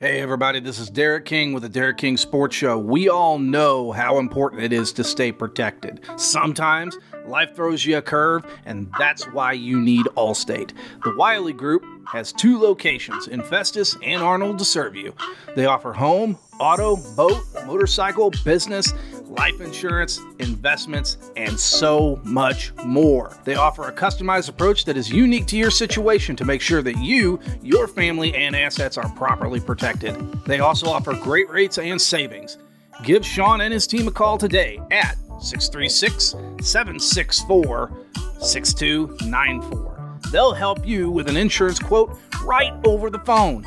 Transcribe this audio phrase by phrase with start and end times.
[0.00, 2.78] Hey, everybody, this is Derek King with the Derek King Sports Show.
[2.78, 6.02] We all know how important it is to stay protected.
[6.16, 10.70] Sometimes life throws you a curve, and that's why you need Allstate.
[11.02, 15.16] The Wiley Group has two locations in Festus and Arnold to serve you.
[15.56, 18.94] They offer home, auto, boat, motorcycle, business,
[19.28, 23.36] life insurance, investments, and so much more.
[23.44, 26.98] They offer a customized approach that is unique to your situation to make sure that
[26.98, 30.14] you, your family, and assets are properly protected.
[30.44, 32.58] They also offer great rates and savings.
[33.04, 37.92] Give Sean and his team a call today at 636 764
[38.40, 40.20] 6294.
[40.32, 43.64] They'll help you with an insurance quote right over the phone.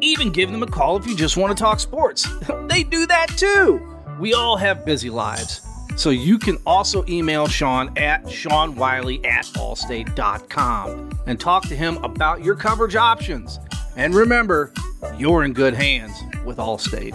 [0.00, 2.26] Even give them a call if you just want to talk sports.
[2.66, 3.91] they do that too.
[4.22, 5.62] We all have busy lives.
[5.96, 12.44] So you can also email Sean at SeanWiley at Allstate.com and talk to him about
[12.44, 13.58] your coverage options.
[13.96, 14.72] And remember,
[15.18, 17.14] you're in good hands with Allstate.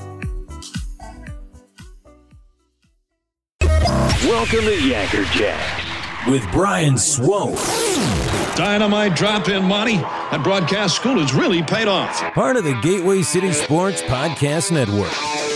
[3.61, 7.55] Welcome to Yacker Jacks with Brian Swope.
[8.57, 9.95] Dynamite drop in money.
[9.95, 12.19] That broadcast school has really paid off.
[12.33, 15.46] Part of the Gateway City Sports Podcast Network.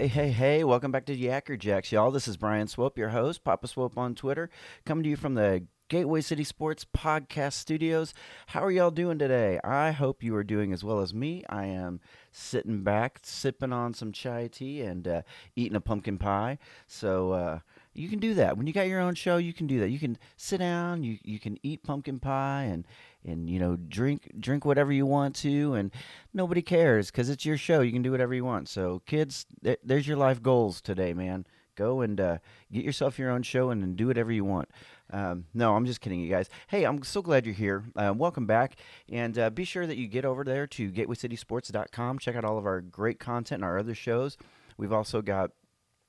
[0.00, 2.10] Hey, hey, hey, welcome back to Yacker Jacks, y'all.
[2.10, 4.48] This is Brian Swope, your host, Papa Swope on Twitter,
[4.86, 8.14] coming to you from the Gateway City Sports Podcast Studios.
[8.46, 9.60] How are y'all doing today?
[9.62, 11.44] I hope you are doing as well as me.
[11.50, 12.00] I am
[12.32, 15.20] sitting back, sipping on some chai tea and uh,
[15.54, 16.56] eating a pumpkin pie.
[16.86, 17.58] So, uh,
[17.92, 19.98] you can do that when you got your own show you can do that you
[19.98, 22.86] can sit down you, you can eat pumpkin pie and
[23.24, 25.90] and you know drink drink whatever you want to and
[26.32, 28.68] nobody cares because it's your show you can do whatever you want.
[28.68, 31.46] So kids th- there's your life goals today man.
[31.76, 32.38] Go and uh,
[32.70, 34.68] get yourself your own show and, and do whatever you want.
[35.12, 36.48] Um, no i'm just kidding you guys.
[36.68, 37.84] Hey i'm so glad you're here.
[37.96, 38.76] Uh, welcome back
[39.10, 42.66] and uh, be sure that you get over there to gatewaycitysports.com check out all of
[42.66, 44.36] our great content and our other shows.
[44.76, 45.50] We've also got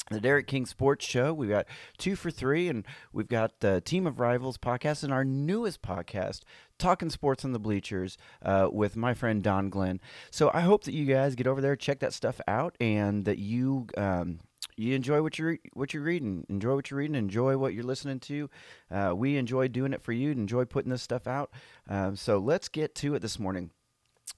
[0.10, 1.34] the Derek King Sports Show.
[1.34, 1.68] We've got
[1.98, 6.42] two for three, and we've got the Team of Rivals podcast and our newest podcast,
[6.80, 10.00] Talking Sports on the Bleachers, uh, with my friend Don Glenn.
[10.32, 13.38] So I hope that you guys get over there, check that stuff out, and that
[13.38, 13.88] you.
[13.98, 14.40] Um,
[14.78, 16.46] you enjoy what you're what you're reading.
[16.50, 17.16] Enjoy what you're reading.
[17.16, 18.50] Enjoy what you're listening to.
[18.90, 20.32] Uh, we enjoy doing it for you.
[20.32, 21.52] Enjoy putting this stuff out.
[21.88, 23.72] Um, so let's get to it this morning.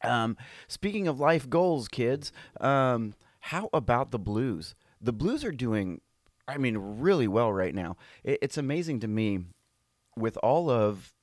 [0.03, 0.35] Um,
[0.67, 4.75] speaking of life goals, kids, um, how about the Blues?
[5.03, 6.01] The Blues are doing,
[6.47, 7.97] I mean, really well right now.
[8.23, 9.41] It, it's amazing to me
[10.15, 11.13] with all of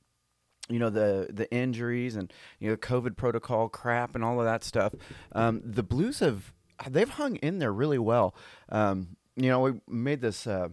[0.69, 4.63] you know the the injuries and you know COVID protocol crap and all of that
[4.63, 4.93] stuff.
[5.33, 6.53] Um, the Blues have
[6.89, 8.35] they've hung in there really well.
[8.69, 10.69] Um, you know, we made this uh,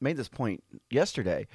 [0.00, 1.46] made this point yesterday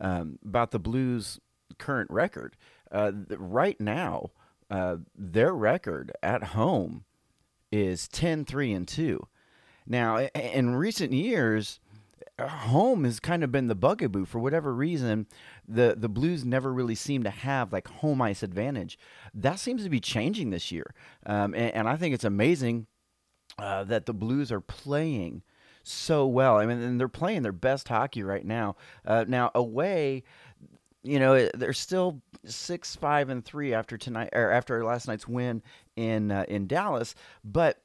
[0.00, 1.40] um, about the Blues'
[1.78, 2.56] current record.
[2.92, 4.30] Uh, right now,
[4.70, 7.04] uh, their record at home
[7.72, 9.26] is 10 3 and 2
[9.86, 11.80] now, in recent years,
[12.40, 15.26] home has kind of been the bugaboo for whatever reason.
[15.68, 18.98] The the Blues never really seem to have like home ice advantage.
[19.32, 20.94] That seems to be changing this year,
[21.26, 22.86] um, and, and, I think it's amazing
[23.58, 25.42] uh, that the Blues are playing
[25.82, 26.56] so well.
[26.56, 28.76] I mean, and they're playing their best hockey right now.
[29.04, 30.24] Uh, now away,
[31.02, 35.62] you know, they're still six, five, and three after tonight or after last night's win
[35.94, 37.14] in uh, in Dallas,
[37.44, 37.83] but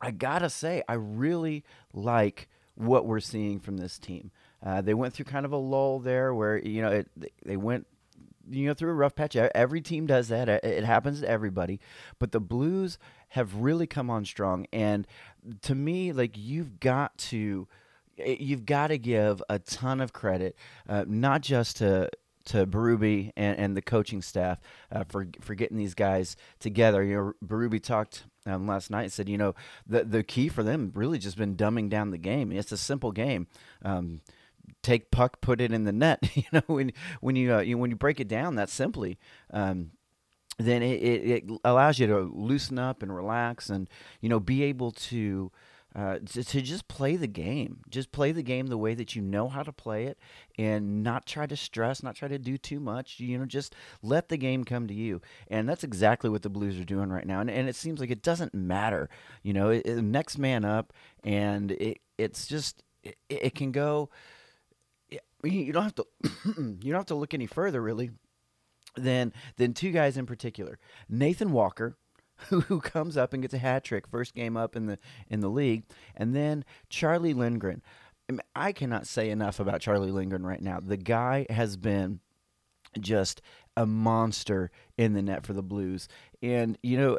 [0.00, 4.30] I gotta say, I really like what we're seeing from this team.
[4.64, 7.08] Uh, they went through kind of a lull there, where you know it,
[7.44, 7.86] they went
[8.50, 9.36] you know through a rough patch.
[9.36, 10.48] Every team does that.
[10.48, 11.80] It happens to everybody.
[12.18, 12.98] But the Blues
[13.28, 15.06] have really come on strong, and
[15.62, 17.68] to me, like you've got to
[18.16, 20.56] you've got to give a ton of credit,
[20.88, 22.10] uh, not just to
[22.46, 24.58] to Berube and, and the coaching staff
[24.90, 27.02] uh, for for getting these guys together.
[27.02, 29.54] You know, Berube talked um, last night said, you know,
[29.86, 32.52] the the key for them really just been dumbing down the game.
[32.52, 33.46] It's a simple game.
[33.82, 34.20] Um,
[34.82, 36.28] take puck, put it in the net.
[36.34, 39.18] you know, when when you, uh, you when you break it down that simply.
[39.50, 39.92] Um,
[40.60, 43.88] then it, it, it, allows you to loosen up and relax and
[44.20, 45.52] you know be able to
[45.94, 47.80] uh, to, to, just play the game.
[47.88, 50.18] Just play the game the way that you know how to play it
[50.58, 53.18] and not try to stress, not try to do too much.
[53.18, 55.22] You know, just let the game come to you.
[55.48, 57.40] And that's exactly what the Blues are doing right now.
[57.40, 59.08] And, and it seems like it doesn't matter.
[59.42, 60.92] You know, it, it, next man up,
[61.24, 64.10] and it, it's just it, it can go.
[65.42, 66.06] You don't have to.
[66.58, 68.10] you don't have to look any further, really,
[68.96, 70.78] than than two guys in particular.
[71.08, 71.96] Nathan Walker,
[72.48, 74.98] who, comes up and gets a hat trick first game up in the
[75.28, 77.82] in the league, and then Charlie Lindgren.
[78.28, 80.80] I, mean, I cannot say enough about Charlie Lindgren right now.
[80.80, 82.20] The guy has been
[83.00, 83.40] just
[83.76, 86.08] a monster in the net for the Blues,
[86.42, 87.18] and you know.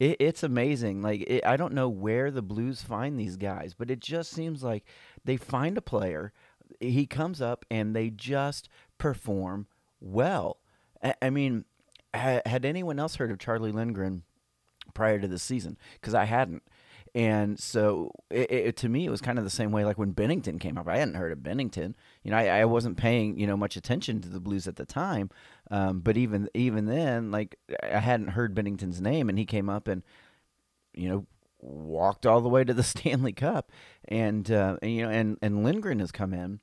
[0.00, 1.02] It, it's amazing.
[1.02, 4.64] Like it, I don't know where the Blues find these guys, but it just seems
[4.64, 4.84] like
[5.24, 6.32] they find a player.
[6.80, 8.68] He comes up and they just
[8.98, 9.68] perform
[10.00, 10.58] well.
[11.00, 11.64] I, I mean,
[12.14, 14.22] ha, had anyone else heard of Charlie Lindgren
[14.94, 15.76] prior to the season?
[15.94, 16.62] Because I hadn't.
[17.16, 20.14] And so, it, it, to me, it was kind of the same way like when
[20.14, 20.88] Binnington came up.
[20.88, 21.94] I hadn't heard of Binnington.
[22.24, 24.84] You know, I, I wasn't paying you know much attention to the Blues at the
[24.84, 25.30] time.
[25.70, 29.86] Um, but even even then, like I hadn't heard Binnington's name, and he came up
[29.86, 30.02] and
[30.92, 31.26] you know
[31.64, 33.70] walked all the way to the Stanley Cup,
[34.08, 36.60] and, uh, and you know, and and Lindgren has come in,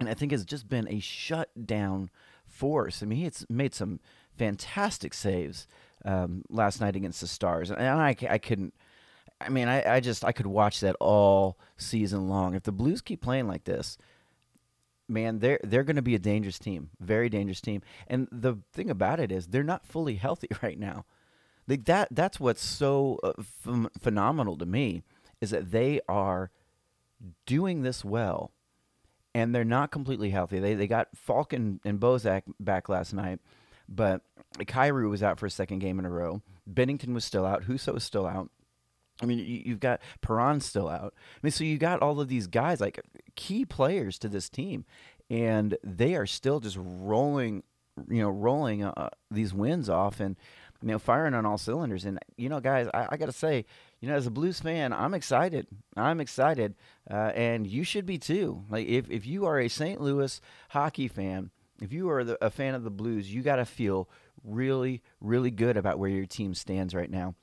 [0.00, 2.10] and I think has just been a shutdown
[2.46, 3.02] force.
[3.02, 4.00] I mean, he's made some
[4.36, 5.66] fantastic saves
[6.04, 8.74] um, last night against the Stars, and I, I couldn't
[9.40, 12.54] I mean, I, I just I could watch that all season long.
[12.54, 13.98] If the Blues keep playing like this,
[15.08, 17.82] man, they're they're going to be a dangerous team, very dangerous team.
[18.06, 21.04] And the thing about it is, they're not fully healthy right now.
[21.66, 23.32] Like that that's what's so uh,
[23.64, 25.02] ph- phenomenal to me
[25.40, 26.50] is that they are
[27.46, 28.52] doing this well,
[29.34, 30.58] and they're not completely healthy.
[30.58, 33.40] They they got Falcon and Bozak back last night,
[33.88, 34.22] but
[34.58, 36.42] Kyrou was out for a second game in a row.
[36.72, 37.64] Binnington was still out.
[37.64, 38.50] Husso was still out.
[39.22, 41.14] I mean, you, have got Perron still out.
[41.16, 43.00] I mean, so you got all of these guys, like
[43.36, 44.84] key players to this team,
[45.30, 47.62] and they are still just rolling,
[48.08, 50.36] you know, rolling uh, these wins off and,
[50.82, 52.04] you know, firing on all cylinders.
[52.04, 53.64] And, you know, guys, I, I got to say,
[54.00, 55.68] you know, as a Blues fan, I'm excited.
[55.96, 56.74] I'm excited.
[57.08, 58.64] Uh, and you should be too.
[58.68, 60.00] Like, if, if you are a St.
[60.00, 60.40] Louis
[60.70, 61.50] hockey fan,
[61.84, 64.08] if you are the, a fan of the Blues, you got to feel
[64.42, 67.34] really, really good about where your team stands right now.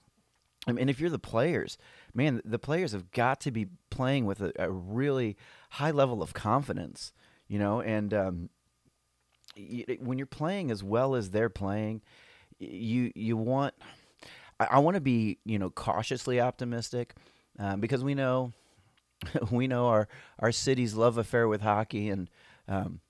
[0.67, 1.77] I mean, if you're the players,
[2.13, 5.37] man, the players have got to be playing with a, a really
[5.69, 7.13] high level of confidence,
[7.47, 7.81] you know.
[7.81, 8.49] And um,
[9.99, 12.01] when you're playing as well as they're playing,
[12.59, 13.75] you you want.
[14.59, 17.15] I, I want to be, you know, cautiously optimistic
[17.59, 18.53] um, because we know
[19.51, 20.07] we know our
[20.39, 22.27] our city's love affair with hockey and.
[22.67, 23.01] Um,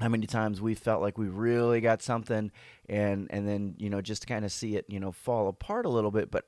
[0.00, 2.50] how many times we felt like we really got something
[2.88, 5.84] and and then you know just to kind of see it you know fall apart
[5.84, 6.46] a little bit but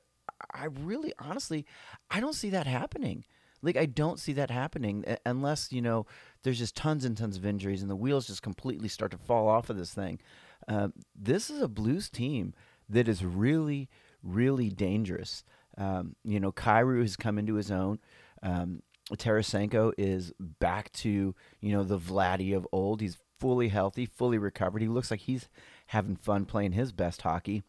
[0.53, 1.65] I really, honestly,
[2.09, 3.25] I don't see that happening.
[3.61, 6.05] Like I don't see that happening unless you know
[6.43, 9.47] there's just tons and tons of injuries and the wheels just completely start to fall
[9.47, 10.19] off of this thing.
[10.67, 12.53] Uh, this is a Blues team
[12.89, 13.89] that is really,
[14.21, 15.43] really dangerous.
[15.77, 17.99] Um, you know, Kyrou has come into his own.
[18.43, 18.83] Um,
[19.13, 23.01] Tarasenko is back to you know the Vladdy of old.
[23.01, 24.81] He's fully healthy, fully recovered.
[24.81, 25.47] He looks like he's
[25.87, 27.61] having fun playing his best hockey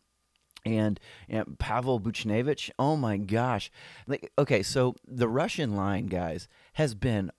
[0.65, 2.71] and, and Pavel Buchnevich.
[2.79, 3.71] Oh my gosh!
[4.07, 7.31] Like, okay, so the Russian line, guys, has been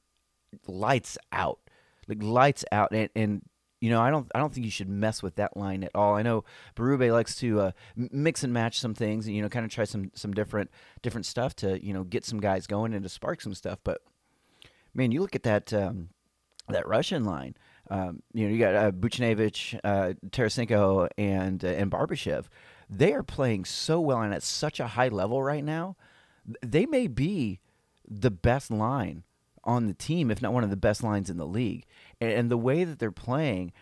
[0.67, 1.57] lights out,
[2.07, 3.41] like lights out, and, and
[3.81, 6.13] you know, I don't, I don't think you should mess with that line at all.
[6.13, 6.43] I know
[6.75, 9.85] Berube likes to uh, mix and match some things, and you know, kind of try
[9.85, 10.69] some, some different,
[11.01, 13.79] different stuff to, you know, get some guys going and to spark some stuff.
[13.83, 14.01] But
[14.93, 16.09] man, you look at that, um,
[16.69, 17.55] that Russian line.
[17.89, 22.45] Um, you know, you got uh, Buchnevich, uh, Tarasenko, and uh, and Barbashev
[22.89, 25.95] they are playing so well and at such a high level right now.
[26.61, 27.59] They may be
[28.07, 29.23] the best line
[29.63, 31.85] on the team, if not one of the best lines in the league.
[32.21, 33.73] And, and the way that they're playing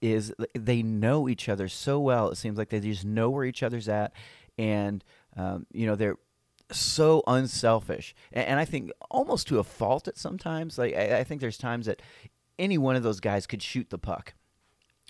[0.00, 2.28] is they know each other so well.
[2.28, 4.12] It seems like they just know where each other's at,
[4.58, 5.04] and
[5.36, 6.18] um, you know they're
[6.72, 8.14] so unselfish.
[8.32, 10.76] And, I think almost to a fault at sometimes.
[10.76, 12.02] Like I think there's times that
[12.58, 14.34] any one of those guys could shoot the puck,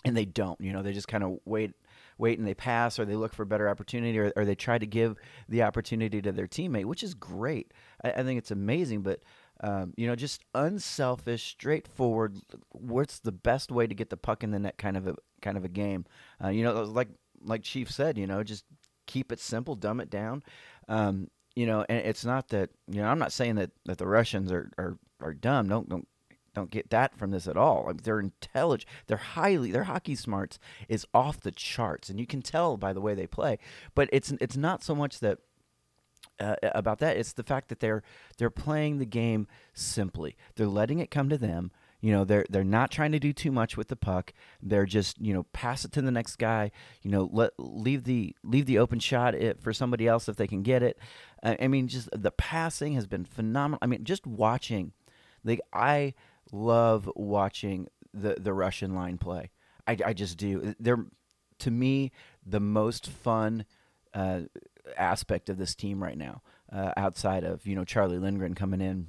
[0.04, 0.60] and they don't.
[0.60, 1.72] You know, they just kind of wait
[2.18, 4.78] wait and they pass or they look for a better opportunity or, or they try
[4.78, 5.16] to give
[5.48, 7.72] the opportunity to their teammate, which is great.
[8.04, 9.20] I, I think it's amazing, but
[9.60, 12.36] um, you know, just unselfish, straightforward.
[12.70, 14.76] What's the best way to get the puck in the net?
[14.78, 16.04] Kind of a kind of a game.
[16.42, 17.08] Uh, you know, like
[17.44, 18.64] like Chief said, you know, just
[19.06, 20.42] keep it simple, dumb it down.
[20.88, 24.06] Um, you know, and it's not that you know I'm not saying that, that the
[24.06, 25.68] Russians are, are, are dumb.
[25.68, 26.08] Don't don't
[26.54, 27.92] don't get that from this at all.
[27.94, 28.88] They're intelligent.
[29.06, 33.00] They're highly their hockey smarts is off the charts, and you can tell by the
[33.00, 33.58] way they play.
[33.94, 35.38] But it's it's not so much that.
[36.40, 38.02] Uh, about that, it's the fact that they're
[38.38, 40.34] they're playing the game simply.
[40.56, 41.70] They're letting it come to them.
[42.00, 44.32] You know, they're they're not trying to do too much with the puck.
[44.60, 46.72] They're just you know pass it to the next guy.
[47.02, 50.48] You know, let leave the leave the open shot it for somebody else if they
[50.48, 50.98] can get it.
[51.44, 53.78] I mean, just the passing has been phenomenal.
[53.82, 54.92] I mean, just watching
[55.44, 56.14] Like I
[56.52, 59.50] love watching the the Russian line play.
[59.86, 60.74] I, I just do.
[60.78, 61.06] They're
[61.60, 62.12] to me
[62.44, 63.64] the most fun
[64.14, 64.42] uh,
[64.96, 66.42] aspect of this team right now,
[66.72, 69.08] uh, outside of you know Charlie Lindgren coming in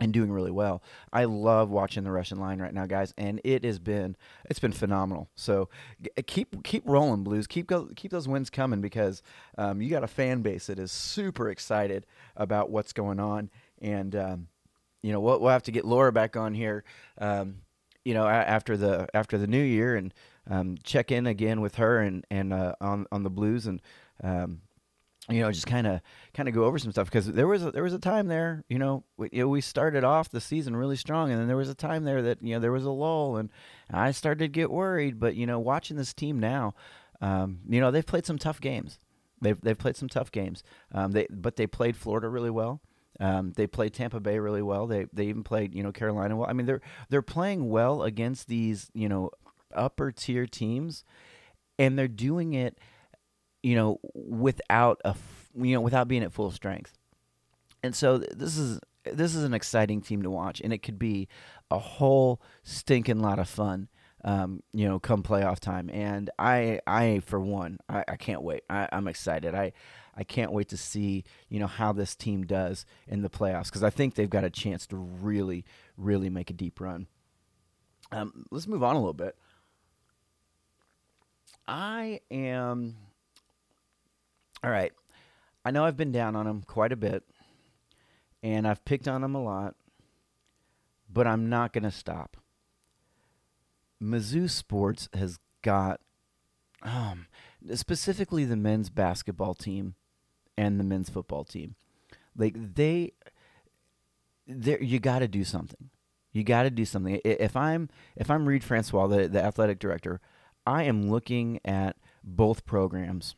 [0.00, 0.82] and doing really well.
[1.12, 4.16] I love watching the Russian line right now, guys, and it has been
[4.50, 5.30] it's been phenomenal.
[5.36, 5.68] So
[6.02, 7.46] g- keep keep rolling, Blues.
[7.46, 9.22] Keep go, keep those wins coming because
[9.56, 13.50] um, you got a fan base that is super excited about what's going on,
[13.80, 14.48] and um,
[15.04, 16.82] you know we'll, we'll have to get Laura back on here.
[17.18, 17.56] Um,
[18.04, 20.14] you know, after the after the new year, and
[20.48, 23.82] um, check in again with her and and uh, on on the Blues, and
[24.22, 24.62] um,
[25.28, 26.00] you know, just kind of
[26.32, 28.64] kind of go over some stuff because there was a, there was a time there,
[28.68, 31.56] you know, we, you know, we started off the season really strong, and then there
[31.56, 33.50] was a time there that you know there was a lull, and
[33.90, 35.20] I started to get worried.
[35.20, 36.74] But you know, watching this team now,
[37.20, 38.98] um, you know, they've played some tough games.
[39.42, 40.62] They've they've played some tough games.
[40.92, 42.80] Um, they but they played Florida really well.
[43.20, 44.86] Um, they played Tampa Bay really well.
[44.86, 46.48] They they even played you know Carolina well.
[46.48, 49.30] I mean they're they're playing well against these you know
[49.74, 51.04] upper tier teams,
[51.78, 52.78] and they're doing it
[53.62, 55.14] you know without a
[55.54, 56.92] you know without being at full strength.
[57.82, 60.98] And so th- this is this is an exciting team to watch, and it could
[60.98, 61.28] be
[61.70, 63.88] a whole stinking lot of fun.
[64.26, 68.62] Um, you know, come playoff time, and I, I for one, I, I can't wait.
[68.70, 69.54] I, I'm excited.
[69.54, 69.72] I,
[70.16, 73.82] I can't wait to see you know how this team does in the playoffs because
[73.82, 75.64] I think they've got a chance to really,
[75.96, 77.06] really make a deep run.
[78.12, 79.36] Um, let's move on a little bit.
[81.66, 82.96] I am
[84.62, 84.92] all right.
[85.64, 87.22] I know I've been down on them quite a bit,
[88.42, 89.74] and I've picked on them a lot,
[91.10, 92.36] but I'm not going to stop.
[94.02, 96.00] Mizzou Sports has got,
[96.82, 97.26] um,
[97.74, 99.94] specifically the men's basketball team
[100.56, 101.74] and the men's football team.
[102.36, 103.12] Like they,
[104.46, 105.90] there you got to do something.
[106.32, 107.20] You got to do something.
[107.24, 110.20] If I'm if I'm Reed Francois, the the athletic director,
[110.66, 113.36] I am looking at both programs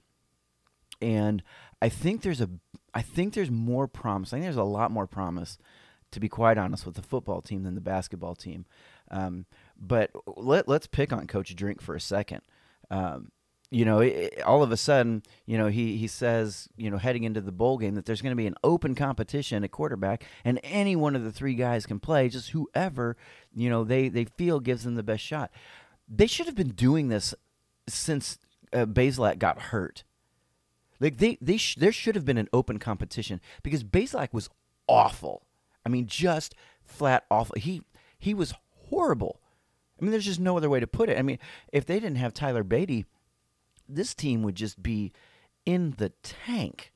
[1.00, 1.42] and
[1.82, 2.49] I think there's a
[2.94, 4.32] I think there's more promise.
[4.32, 5.58] I think there's a lot more promise,
[6.12, 8.64] to be quite honest, with the football team than the basketball team.
[9.11, 9.44] Um,
[9.78, 12.40] but let let's pick on Coach Drink for a second.
[12.90, 13.30] Um,
[13.70, 17.25] you know, it, all of a sudden, you know, he he says, you know, heading
[17.25, 20.61] into the bowl game that there's going to be an open competition at quarterback, and
[20.62, 23.16] any one of the three guys can play, just whoever
[23.54, 25.50] you know they they feel gives them the best shot.
[26.08, 27.35] They should have been doing this
[27.88, 28.38] since
[28.73, 30.04] uh, Bazelak got hurt.
[31.00, 34.49] Like they, they sh- there should have been an open competition because Bazelak was
[34.87, 35.42] awful.
[35.85, 36.54] I mean, just
[36.85, 37.56] flat awful.
[37.58, 37.82] He
[38.18, 38.54] he was
[38.88, 39.40] horrible.
[40.00, 41.18] I mean, there's just no other way to put it.
[41.18, 41.38] I mean,
[41.73, 43.06] if they didn't have Tyler Badie,
[43.88, 45.12] this team would just be
[45.64, 46.93] in the tank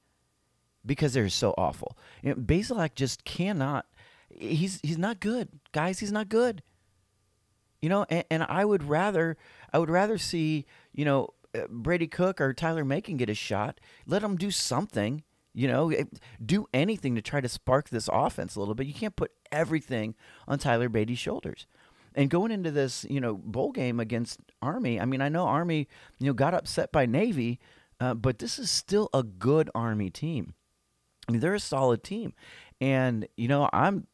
[0.85, 1.97] because they're so awful.
[2.23, 3.87] You know, Bazelak just cannot.
[4.29, 5.99] He's he's not good, guys.
[5.99, 6.63] He's not good.
[7.83, 9.37] You know, and, and I would rather
[9.73, 13.81] I would rather see you know uh, Brady Cook or Tyler Macon get a shot.
[14.07, 15.25] Let them do something.
[15.53, 16.05] You know, eh,
[16.45, 18.87] do anything to try to spark this offense a little bit.
[18.87, 20.15] You can't put everything
[20.47, 21.67] on Tyler Badie's shoulders.
[22.14, 25.88] And going into this, you know, bowl game against Army, I mean, I know Army,
[26.19, 27.61] you know, got upset by Navy,
[28.00, 30.55] uh, but this is still a good Army team.
[31.29, 32.33] I mean, they're a solid team,
[32.81, 34.07] and you know, I'm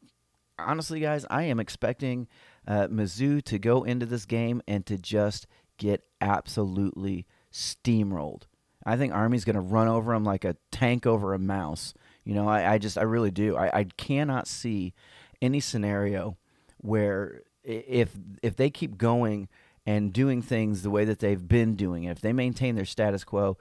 [0.58, 2.28] honestly, guys, I am expecting
[2.66, 5.46] uh, Mizzou to go into this game and to just
[5.78, 8.42] get absolutely steamrolled.
[8.84, 11.94] I think Army's going to run over them like a tank over a mouse.
[12.24, 13.56] You know, I, I just, I really do.
[13.56, 14.94] I, I cannot see
[15.42, 16.36] any scenario
[16.78, 18.10] where if
[18.42, 19.48] if they keep going
[19.84, 23.24] and doing things the way that they've been doing it, if they maintain their status
[23.24, 23.56] quo,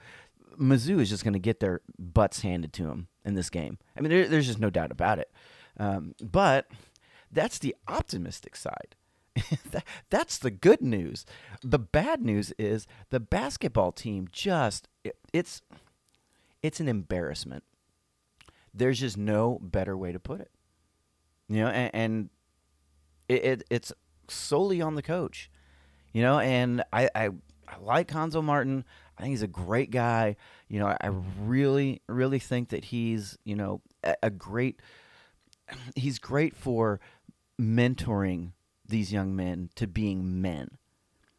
[0.59, 3.77] Mizzou is just going to get their butts handed to them in this game.
[3.97, 5.31] I mean, there, there's just no doubt about it.
[5.77, 6.67] Um, but
[7.31, 8.95] that's the optimistic side.
[9.71, 11.25] that, that's the good news.
[11.61, 15.61] The bad news is the basketball team just it, it's
[16.63, 17.63] it's an embarrassment.
[18.73, 20.51] There's just no better way to put it.
[21.47, 22.29] You know, and, and
[23.27, 23.93] it, it it's
[24.27, 25.49] solely on the coach.
[26.13, 27.29] You know, and I, I
[27.67, 28.85] I like Cuonzo Martin.
[29.17, 30.35] I think he's a great guy.
[30.67, 34.81] You know, I, really really think that he's you know a, a great
[35.95, 36.99] he's great for
[37.59, 38.51] mentoring
[38.87, 40.77] these young men to being men.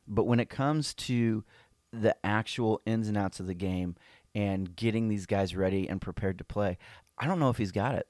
[0.09, 1.45] But when it comes to
[1.93, 3.97] the actual ins and outs of the game
[4.35, 6.79] and getting these guys ready and prepared to play,
[7.19, 8.07] I don't know if he's got it.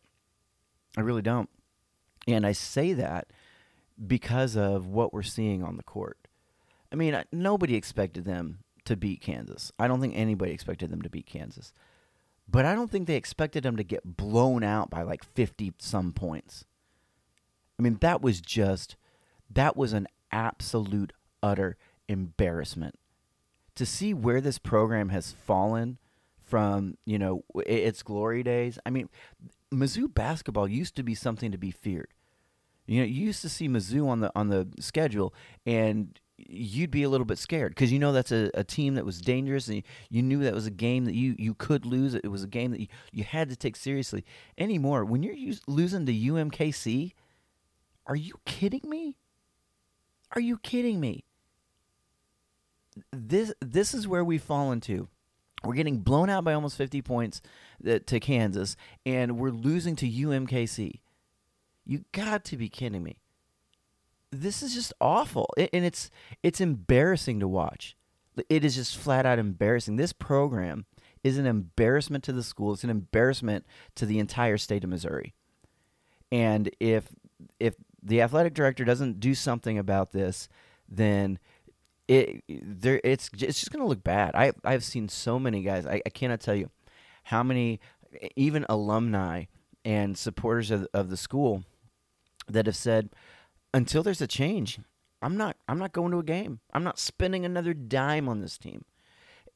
[0.96, 1.48] I really don't.
[2.26, 3.28] And I say that
[4.04, 6.18] because of what we're seeing on the court.
[6.92, 9.72] I mean, nobody expected them to beat Kansas.
[9.78, 11.72] I don't think anybody expected them to beat Kansas.
[12.48, 16.12] But I don't think they expected them to get blown out by like 50 some
[16.12, 16.64] points.
[17.78, 18.96] I mean, that was just
[19.50, 21.12] that was an absolute
[21.42, 21.76] utter
[22.08, 22.98] embarrassment.
[23.74, 25.98] To see where this program has fallen
[26.42, 28.78] from, you know, its glory days.
[28.86, 29.10] I mean,
[29.72, 32.08] Mizzou basketball used to be something to be feared.
[32.86, 37.02] You know, you used to see Mizzou on the on the schedule, and you'd be
[37.02, 39.76] a little bit scared because you know that's a, a team that was dangerous, and
[39.76, 42.14] you, you knew that was a game that you, you could lose.
[42.14, 44.24] It was a game that you, you had to take seriously.
[44.58, 47.12] Anymore, when you're use, losing to UMKC,
[48.06, 49.16] are you kidding me?
[50.32, 51.24] Are you kidding me?
[53.12, 55.08] This this is where we've fallen to.
[55.64, 57.40] We're getting blown out by almost 50 points
[57.86, 61.00] uh, to Kansas, and we're losing to UMKC.
[61.86, 63.20] You got to be kidding me.
[64.32, 66.10] This is just awful, and it's
[66.42, 67.96] it's embarrassing to watch.
[68.48, 69.96] It is just flat out embarrassing.
[69.96, 70.84] This program
[71.22, 72.72] is an embarrassment to the school.
[72.72, 73.64] It's an embarrassment
[73.94, 75.34] to the entire state of Missouri.
[76.30, 77.08] And if
[77.60, 80.48] if the athletic director doesn't do something about this,
[80.88, 81.38] then
[82.08, 84.34] it there it's it's just going to look bad.
[84.34, 85.86] I I've seen so many guys.
[85.86, 86.70] I, I cannot tell you
[87.24, 87.80] how many
[88.34, 89.44] even alumni
[89.84, 91.64] and supporters of, of the school
[92.48, 93.10] that have said
[93.74, 94.78] until there's a change,
[95.22, 96.60] I'm not I'm not going to a game.
[96.72, 98.84] I'm not spending another dime on this team.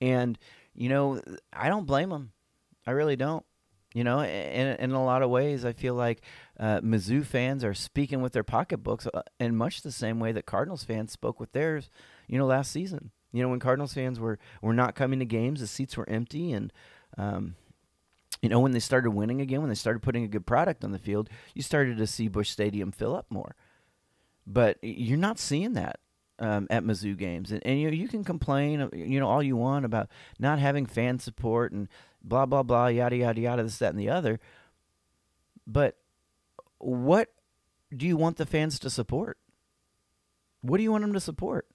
[0.00, 0.38] And
[0.74, 1.20] you know,
[1.52, 2.32] I don't blame them.
[2.86, 3.44] I really don't.
[3.92, 6.22] You know, in, in a lot of ways, I feel like
[6.60, 10.46] uh, Mizzou fans are speaking with their pocketbooks uh, in much the same way that
[10.46, 11.90] Cardinals fans spoke with theirs,
[12.28, 13.10] you know, last season.
[13.32, 16.52] You know, when Cardinals fans were, were not coming to games, the seats were empty.
[16.52, 16.72] And,
[17.18, 17.56] um,
[18.42, 20.92] you know, when they started winning again, when they started putting a good product on
[20.92, 23.54] the field, you started to see Busch Stadium fill up more.
[24.46, 26.00] But you're not seeing that
[26.38, 29.56] um, at Mizzou games, and, and you you can complain, uh, you know, all you
[29.56, 31.88] want about not having fan support and
[32.22, 34.40] blah blah blah, yada yada yada, this that and the other.
[35.66, 35.96] But
[36.78, 37.28] what
[37.94, 39.36] do you want the fans to support?
[40.62, 41.66] What do you want them to support?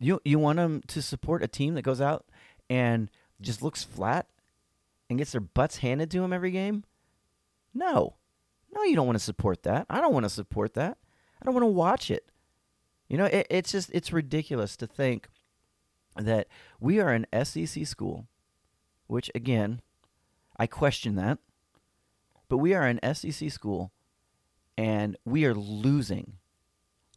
[0.00, 2.26] You you want them to support a team that goes out
[2.68, 3.08] and
[3.40, 4.26] just looks flat
[5.10, 6.84] and gets their butts handed to them every game?
[7.74, 8.14] No.
[8.72, 9.86] No, you don't want to support that.
[9.90, 10.96] I don't want to support that.
[11.42, 12.26] I don't want to watch it.
[13.08, 15.28] You know, it, it's just it's ridiculous to think
[16.16, 16.46] that
[16.78, 18.28] we are an SEC school,
[19.08, 19.80] which again,
[20.56, 21.38] I question that,
[22.48, 23.90] but we are an SEC school,
[24.78, 26.34] and we are losing,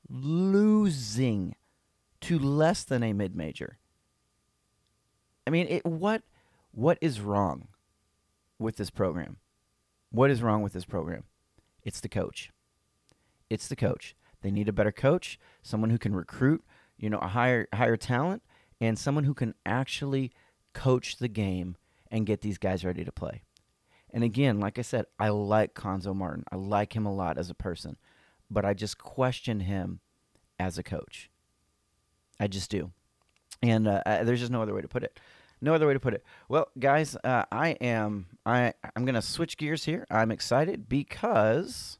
[0.09, 1.55] losing
[2.21, 3.77] to less than a mid major.
[5.45, 6.23] I mean, it, what
[6.71, 7.67] what is wrong
[8.59, 9.37] with this program?
[10.11, 11.23] What is wrong with this program?
[11.83, 12.51] It's the coach.
[13.49, 14.15] It's the coach.
[14.41, 16.63] They need a better coach, someone who can recruit,
[16.97, 18.43] you know, a higher higher talent,
[18.79, 20.31] and someone who can actually
[20.73, 21.77] coach the game
[22.11, 23.43] and get these guys ready to play.
[24.11, 26.43] And again, like I said, I like Cuonzo Martin.
[26.51, 27.97] I like him a lot as a person,
[28.51, 29.99] but I just question him
[30.59, 31.31] as a coach.
[32.39, 32.91] I just do.
[33.61, 35.19] And uh, I, there's just no other way to put it.
[35.63, 36.25] No other way to put it.
[36.49, 40.05] Well, guys, uh, I am I I'm gonna switch gears here.
[40.11, 41.99] I'm excited because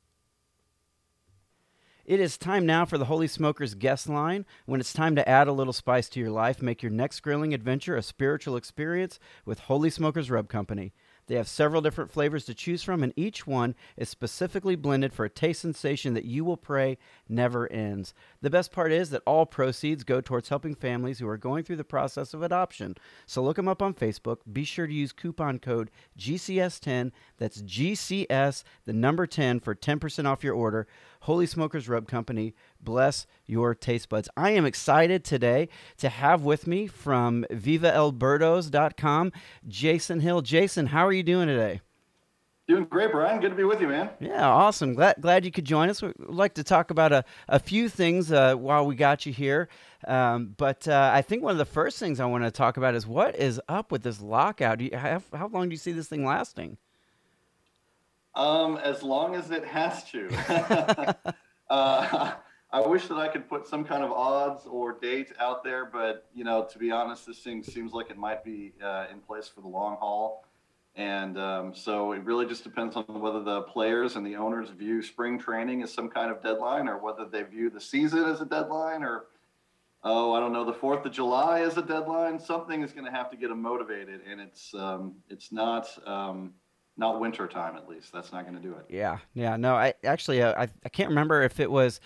[2.04, 4.46] it is time now for the Holy Smokers guest line.
[4.66, 7.54] When it's time to add a little spice to your life, make your next grilling
[7.54, 10.92] adventure a spiritual experience with Holy Smokers Rub Company.
[11.28, 15.26] They have several different flavors to choose from, and each one is specifically blended for
[15.26, 16.98] a taste sensation that you will pray
[17.30, 18.14] never ends.
[18.42, 21.78] The best part is that all proceeds go towards helping families who are going through
[21.78, 22.96] the process of adoption.
[23.26, 24.40] So look them up on Facebook.
[24.52, 27.12] Be sure to use coupon code GCS10.
[27.38, 30.88] That's GCS, the number 10, for 10% off your order.
[31.24, 32.54] Holy Smokers Rub Company.
[32.82, 34.28] Bless your taste buds.
[34.36, 39.32] I am excited today to have with me from VivaElBirdos.com,
[39.66, 40.42] Jason Hill.
[40.42, 41.80] Jason, how are you doing today?
[42.68, 43.40] Doing great, Brian.
[43.40, 44.10] Good to be with you, man.
[44.20, 44.96] Yeah, awesome.
[44.96, 46.02] Glad glad you could join us.
[46.02, 49.70] We'd like to talk about a, a few things uh, while we got you here.
[50.06, 52.96] Um, but uh, I think one of the first things I want to talk about
[52.96, 54.82] is what is up with this lockout?
[54.82, 56.78] You, how, how long do you see this thing lasting?
[58.36, 60.30] Um, as long as it has to.
[61.70, 62.34] uh,
[62.74, 66.26] I wish that I could put some kind of odds or date out there, but
[66.34, 69.48] you know, to be honest, this thing seems like it might be uh, in place
[69.48, 70.44] for the long haul,
[70.96, 75.04] and um, so it really just depends on whether the players and the owners view
[75.04, 78.46] spring training as some kind of deadline, or whether they view the season as a
[78.46, 79.26] deadline, or
[80.04, 82.40] oh, I don't know, the Fourth of July as a deadline.
[82.40, 85.88] Something is going to have to get them motivated, and it's um, it's not.
[86.08, 86.56] Um,
[86.98, 88.12] not winter time at least.
[88.14, 88.86] That's not going to do it.
[88.90, 89.56] Yeah, yeah.
[89.58, 92.00] No, I actually uh, I I can't remember if it was.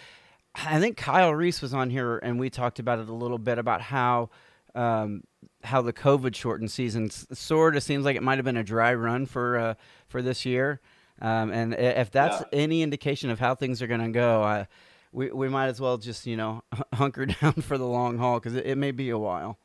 [0.55, 3.59] I think Kyle Reese was on here and we talked about it a little bit
[3.59, 4.29] about how
[4.73, 5.23] um,
[5.63, 8.93] how the COVID shortened season sort of seems like it might have been a dry
[8.93, 9.73] run for uh,
[10.07, 10.81] for this year.
[11.21, 12.59] Um, and if that's Yeah.
[12.59, 14.67] any indication of how things are going to go, I,
[15.11, 18.55] we we might as well just you know hunker down for the long haul because
[18.55, 19.57] it, it may be a while.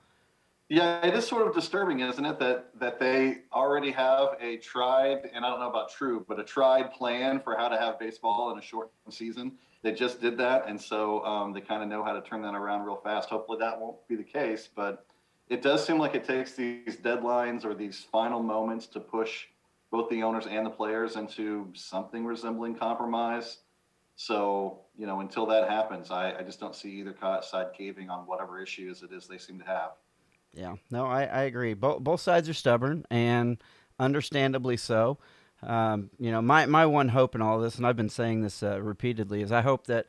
[0.73, 5.29] Yeah, it is sort of disturbing, isn't it, that that they already have a tried,
[5.35, 8.51] and I don't know about true, but a tried plan for how to have baseball
[8.53, 9.53] in a short season.
[9.83, 12.55] They just did that, and so um, they kind of know how to turn that
[12.55, 13.29] around real fast.
[13.29, 15.05] Hopefully, that won't be the case, but
[15.51, 19.49] it does seem like it takes these deadlines or these final moments to push
[19.91, 23.59] both the owners and the players into something resembling compromise.
[24.17, 28.21] So, you know, until that happens, I, I just don't see either side caving on
[28.21, 29.91] whatever issues it is they seem to have.
[30.55, 31.75] Yeah, no, I, I agree.
[31.75, 33.63] Both both sides are stubborn, and
[33.99, 35.19] understandably so.
[35.63, 38.63] Um, you know, my my one hope in all this, and I've been saying this
[38.63, 40.07] uh, repeatedly, is I hope that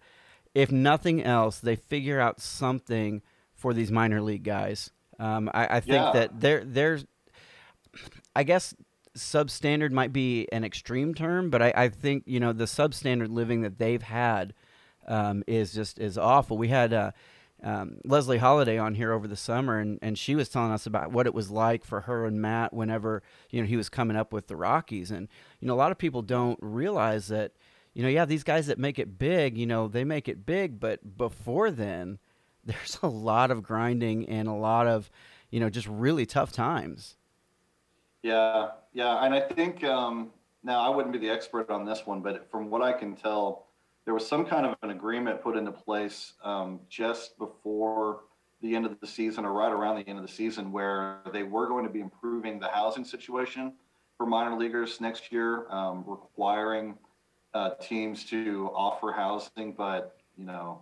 [0.54, 3.22] if nothing else, they figure out something
[3.54, 4.90] for these minor league guys.
[5.20, 6.12] Um, I, I think Yeah.
[6.14, 7.06] that there there's,
[8.36, 8.74] I guess,
[9.16, 13.62] substandard might be an extreme term, but I, I think you know the substandard living
[13.62, 14.54] that they've had
[15.08, 16.58] um, is just is awful.
[16.58, 17.12] We had uh,
[17.64, 21.12] um, Leslie Holliday on here over the summer, and, and she was telling us about
[21.12, 24.34] what it was like for her and Matt whenever you know he was coming up
[24.34, 25.28] with the Rockies, and
[25.60, 27.54] you know a lot of people don't realize that
[27.94, 30.80] you know yeah these guys that make it big, you know they make it big,
[30.80, 32.20] but before then
[32.66, 35.10] there's a lot of grinding and a lot of
[35.50, 37.16] you know just really tough times.
[38.22, 40.32] Yeah, yeah, and I think um,
[40.64, 43.68] now I wouldn't be the expert on this one, but from what I can tell,
[44.06, 48.22] there was some kind of an agreement put into place um, just before
[48.62, 51.44] the end of the season, or right around the end of the season, where they
[51.44, 53.74] were going to be improving the housing situation
[54.18, 56.98] for minor leaguers next year, um, requiring
[57.54, 60.82] uh, teams to offer housing, but you know,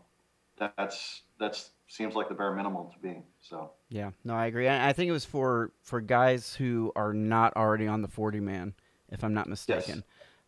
[0.57, 3.23] that's that's seems like the bare minimum to me.
[3.41, 3.71] So.
[3.89, 4.67] Yeah, no, I agree.
[4.67, 8.39] I I think it was for for guys who are not already on the forty
[8.39, 8.73] man,
[9.09, 10.03] if I'm not mistaken.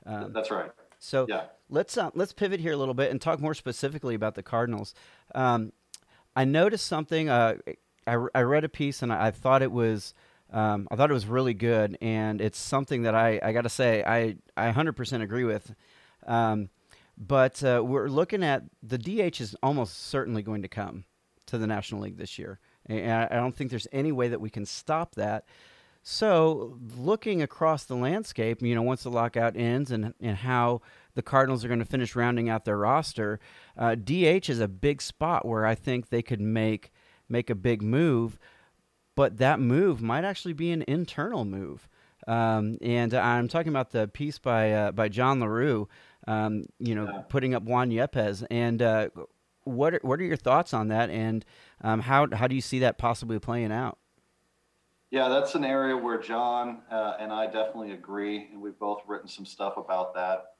[0.06, 0.72] Um, That's right.
[1.04, 1.46] So Yeah.
[1.70, 4.94] let's uh, let's pivot here a little bit and talk more specifically about the Cardinals.
[5.36, 5.74] Um,
[6.36, 7.30] I noticed something.
[7.30, 7.56] Uh,
[8.08, 10.14] I, I read a piece and I, I thought it was
[10.52, 13.70] um, I thought it was really good, and it's something that I, I got to
[13.70, 15.74] say I I 100% agree with.
[16.28, 16.70] Um,
[17.18, 21.06] but uh, we're looking at the DH is almost certainly going to come
[21.48, 24.40] to the National League this year, and I I don't think there's any way that
[24.42, 25.46] we can stop that.
[26.06, 30.82] So, looking across the landscape, you know, once the lockout ends and, and how
[31.16, 33.40] the Cardinals are going to finish rounding out their roster,
[33.78, 36.92] uh, DH is a big spot where I think they could make
[37.30, 38.38] make a big move,
[39.16, 41.88] but that move might actually be an internal move.
[42.28, 45.88] Um, and I'm talking about the piece by uh, by John LaRue,
[46.28, 48.46] um, you know, putting up Juan Yepez.
[48.52, 49.08] And uh,
[49.64, 51.10] what are, what are your thoughts on that?
[51.10, 51.46] And
[51.80, 54.00] um, how how do you see that possibly playing out?
[55.14, 59.28] Yeah, that's an area where John uh, and I definitely agree, and we've both written
[59.28, 60.56] some stuff about that.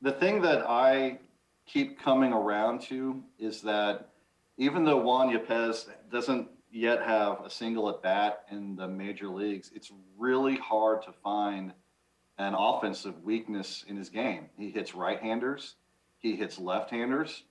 [0.00, 1.18] The thing that I
[1.66, 4.10] keep coming around to is that
[4.58, 9.72] even though Juan Yepez doesn't yet have a single at bat in the major leagues,
[9.74, 11.72] it's really hard to find
[12.38, 14.48] an offensive weakness in his game.
[14.56, 15.74] He hits right-handers,
[16.18, 17.42] he hits left-handers.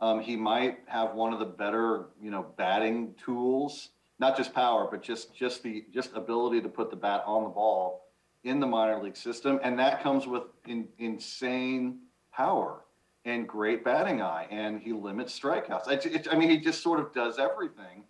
[0.00, 3.90] Um, he might have one of the better, you know, batting tools
[4.24, 7.50] not just power, but just just the just ability to put the bat on the
[7.50, 8.06] ball
[8.42, 11.98] in the minor league system, and that comes with in, insane
[12.32, 12.84] power
[13.26, 15.88] and great batting eye, and he limits strikeouts.
[15.88, 18.04] It, it, I mean, he just sort of does everything,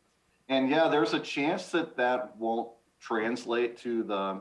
[0.48, 2.68] and yeah, there's a chance that that won't
[3.00, 4.40] translate to the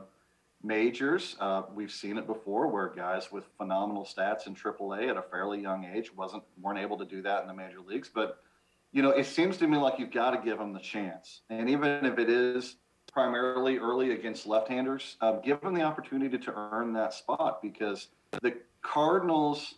[0.62, 1.36] majors.
[1.40, 5.60] Uh, we've seen it before, where guys with phenomenal stats in AAA at a fairly
[5.60, 8.44] young age wasn't weren't able to do that in the major leagues, but
[8.94, 11.42] you know, it seems to me like you've got to give them the chance.
[11.50, 12.76] And even if it is
[13.12, 18.06] primarily early against left-handers, uh, give them the opportunity to earn that spot because
[18.40, 19.74] the Cardinals,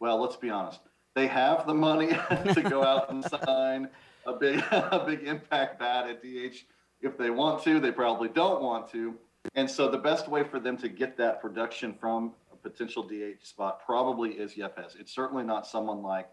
[0.00, 0.80] well, let's be honest,
[1.14, 2.08] they have the money
[2.52, 3.88] to go out and sign
[4.26, 6.56] a big, a big impact bat at DH
[7.00, 7.80] if they want to.
[7.80, 9.14] They probably don't want to.
[9.54, 13.46] And so the best way for them to get that production from a potential DH
[13.46, 15.00] spot probably is Yepez.
[15.00, 16.28] It's certainly not someone like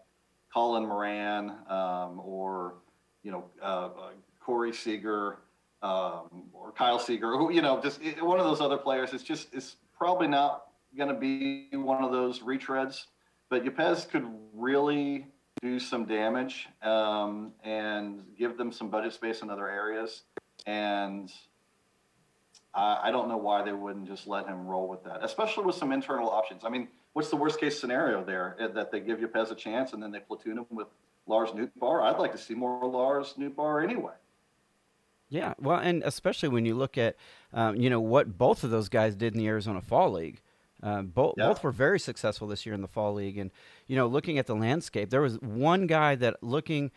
[0.52, 2.74] Colin Moran um, or
[3.22, 5.38] you know uh, uh, Corey Seager
[5.82, 9.12] um, or Kyle Seager, who you know just it, one of those other players.
[9.12, 13.04] It's just it's probably not going to be one of those retreads.
[13.48, 15.26] But Yepez could really
[15.62, 20.22] do some damage um, and give them some budget space in other areas.
[20.66, 21.30] And
[22.74, 25.76] I, I don't know why they wouldn't just let him roll with that, especially with
[25.76, 26.64] some internal options.
[26.64, 28.56] I mean, what's the worst case scenario there?
[28.60, 30.88] Uh, That they give Yepez a chance and then they platoon him with
[31.26, 32.02] Lars Nootbaar?
[32.02, 34.12] I'd like to see more Lars Nootbaar anyway.
[35.30, 37.16] Yeah, well, and especially when you look at,
[37.54, 40.42] um, you know, what both of those guys did in the Arizona Fall League.
[40.82, 41.48] Uh, both Yeah.
[41.48, 43.50] both were very successful this year in the fall league, and
[43.86, 46.90] you know, looking at the landscape, there was one guy that looking.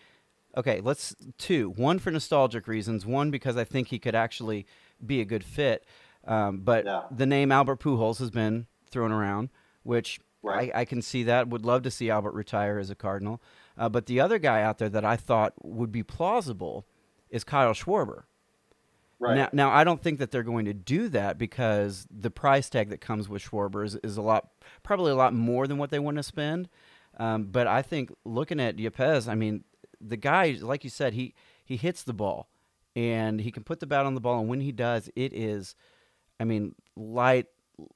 [0.57, 1.69] Okay, let's two.
[1.69, 3.05] One for nostalgic reasons.
[3.05, 4.65] One because I think he could actually
[5.03, 5.85] be a good fit.
[6.27, 7.03] Um, but Yeah.
[7.09, 9.49] the name Albert Pujols has been thrown around,
[9.83, 10.71] which Right.
[10.73, 11.49] I, I can see that.
[11.49, 13.41] Would love to see Albert retire as a Cardinal.
[13.77, 16.85] Uh, but the other guy out there that I thought would be plausible
[17.29, 18.23] is Kyle Schwarber.
[19.19, 19.35] Right.
[19.35, 22.89] Now, now I don't think that they're going to do that because the price tag
[22.89, 24.49] that comes with Schwarber is, is a lot,
[24.81, 26.69] probably a lot more than what they want to spend.
[27.17, 29.65] Um, but I think looking at Yepez, I mean,
[29.99, 31.33] the guy, like you said, he
[31.65, 32.49] he hits the ball,
[32.95, 35.75] and he can put the bat on the ball, and when he does, it is,
[36.39, 37.47] I mean, light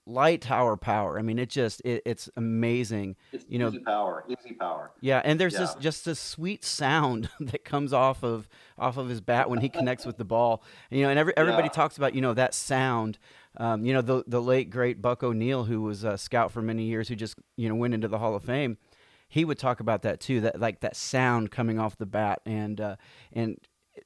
[0.05, 1.17] light tower power.
[1.19, 3.15] I mean, it just it, it's amazing.
[3.31, 4.91] it's you know, easy power, easy power.
[5.01, 9.21] yeah, and there's this just this sweet sound that comes off of off of his
[9.21, 10.63] bat when he connects with the ball.
[10.91, 11.71] And, you know, and every, everybody Yeah.
[11.73, 13.19] talks about you know that sound.
[13.57, 16.83] Um, you know, the the late great Buck O'Neil, who was a scout for many
[16.85, 18.77] years, who just you know went into the Hall of Fame.
[19.27, 20.41] He would talk about that too.
[20.41, 22.95] That like that sound coming off the bat, and uh,
[23.31, 23.57] and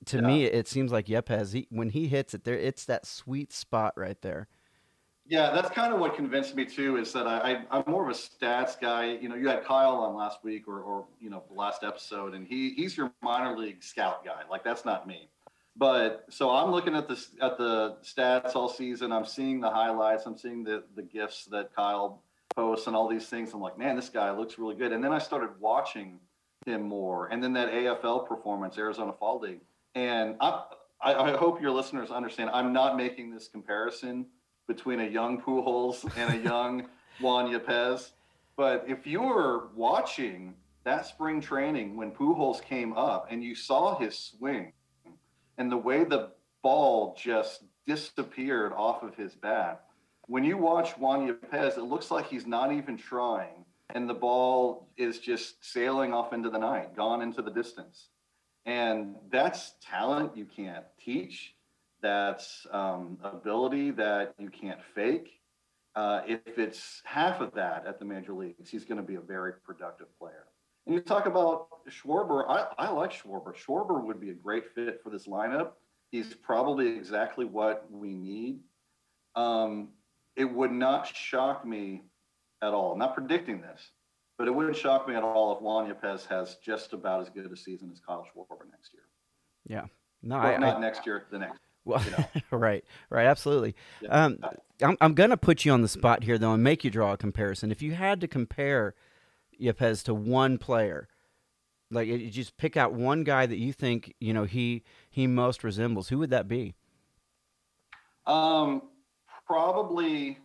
[0.06, 3.54] to me, it seems like Yepez he, when he hits it, there it's that sweet
[3.54, 4.48] spot right there.
[5.30, 6.98] Yeah, that's kind of what convinced me too.
[6.98, 9.18] Is that I, I I'm more of a stats guy.
[9.22, 12.34] You know, you had Kyle on last week or or you know the last episode,
[12.34, 14.42] and he he's your minor league scout guy.
[14.50, 15.30] Like that's not me.
[15.76, 19.12] But so I'm looking at this at the stats all season.
[19.12, 20.26] I'm seeing the highlights.
[20.26, 22.24] I'm seeing the the gifts that Kyle
[22.56, 23.54] posts and all these things.
[23.54, 24.92] I'm like, man, this guy looks really good.
[24.92, 26.20] And then I started watching
[26.66, 27.28] him more.
[27.28, 29.62] And then that AFL performance, Arizona Fall League.
[29.94, 30.64] And I,
[31.02, 32.50] I, I hope your listeners understand.
[32.52, 34.26] I'm not making this comparison
[34.68, 36.88] between a young Pujols and a young
[37.22, 38.12] Juan Yepez.
[38.56, 43.98] But if you were watching that spring training when Pujols came up and you saw
[43.98, 44.74] his swing
[45.58, 49.84] and the way the ball just disappeared off of his bat,
[50.28, 54.90] when you watch Juan Yepez, it looks like he's not even trying, and the ball
[54.98, 58.10] is just sailing off into the night, gone into the distance.
[58.66, 61.56] And that's talent you can't teach.
[62.02, 65.32] That's um, ability that you can't fake.
[65.96, 69.22] Uh, if it's half of that at the major leagues, he's going to be a
[69.22, 70.46] very productive player.
[70.86, 72.46] And you talk about Schwarber.
[72.48, 73.54] I, I like Schwarber.
[73.56, 75.72] Schwarber would be a great fit for this lineup.
[76.12, 78.60] He's probably exactly what we need.
[79.36, 79.90] Um,
[80.36, 82.04] it would not shock me
[82.62, 82.94] at all.
[82.94, 83.92] I'm not predicting this,
[84.38, 87.52] but it wouldn't shock me at all if Juan Yepez has just about as good
[87.52, 89.04] a season as Kyle Schwarber next year.
[89.68, 89.86] Yeah,
[90.22, 91.60] no, Well, I, not I next year, the next.
[91.88, 92.26] Well, you know.
[92.58, 93.76] right, right, absolutely.
[94.02, 94.10] Yeah.
[94.10, 94.40] Um,
[94.82, 97.14] I'm, I'm going to put you on the spot here, though, and make you draw
[97.14, 97.72] a comparison.
[97.72, 98.94] If you had to compare
[99.60, 101.08] Yepez to one player,
[101.90, 105.64] like you just pick out one guy that you think you know he he most
[105.64, 106.76] resembles, who would that be?
[108.26, 108.82] Um,
[109.46, 110.38] probably.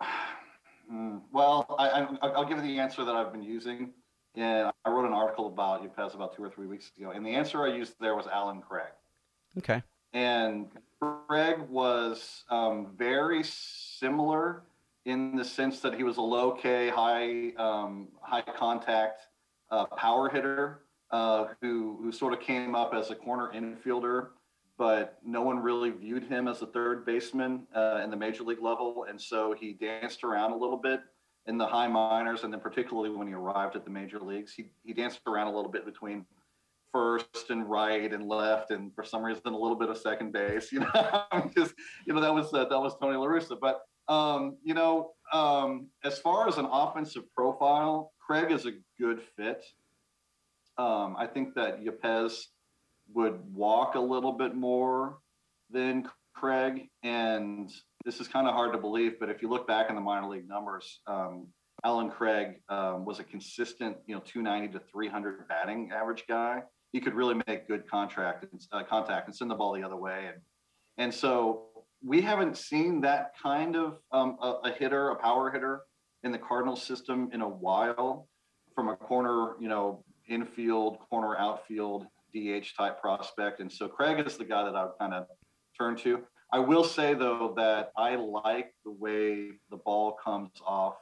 [0.88, 1.88] Hmm, Well, I,
[2.22, 3.92] I, I'll give you the answer that I've been using.
[4.36, 7.10] And I wrote an article about Yepez about two or three weeks ago.
[7.10, 8.92] And the answer I used there was Allen Craig.
[9.58, 10.66] Okay, And
[11.00, 14.64] Craig was um, very similar
[15.06, 19.22] in the sense that he was a low K, high um, high contact
[19.70, 24.28] uh, power hitter uh, who who sort of came up as a corner infielder,
[24.76, 28.62] but no one really viewed him as a third baseman uh, in the major league
[28.62, 31.00] level, and so he danced around a little bit
[31.46, 34.66] in the high minors, and then particularly when he arrived at the major leagues, he
[34.84, 36.24] he danced around a little bit between
[36.92, 40.72] first and right and left, and for some reason a little bit of second base.
[40.72, 41.74] You know, just
[42.06, 43.56] you know that was uh, that was Tony La Russa.
[43.60, 43.82] But
[44.12, 49.62] um, you know, um, as far as an offensive profile, Craig is a good fit.
[50.78, 52.46] Um, I think that Yepez
[53.14, 55.18] would walk a little bit more
[55.70, 57.70] than Craig, and
[58.06, 60.28] this is kind of hard to believe, but if you look back in the minor
[60.28, 61.48] league numbers, um,
[61.84, 66.62] Allen Craig um, was a consistent, you know, 290 to 300 batting average guy.
[66.92, 70.28] He could really make good contract uh, contact and send the ball the other way,
[70.28, 70.40] and
[70.98, 71.64] and so
[72.02, 75.82] we haven't seen that kind of um, a, a hitter, a power hitter
[76.22, 78.28] in the Cardinals system in a while,
[78.74, 84.38] from a corner, you know, infield, corner outfield, DH type prospect, and so Craig is
[84.38, 85.26] the guy that I would kind of
[85.76, 86.22] turn to.
[86.52, 90.94] I will say though that I like the way the ball comes off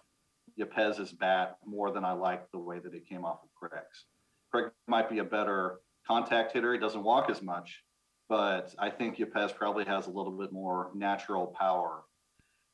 [0.58, 4.06] Yepez's bat more than I like the way that it came off of Craig's.
[4.52, 6.72] Craig might be a better contact hitter.
[6.72, 7.82] He doesn't walk as much,
[8.28, 12.04] but I think Yepez probably has a little bit more natural power.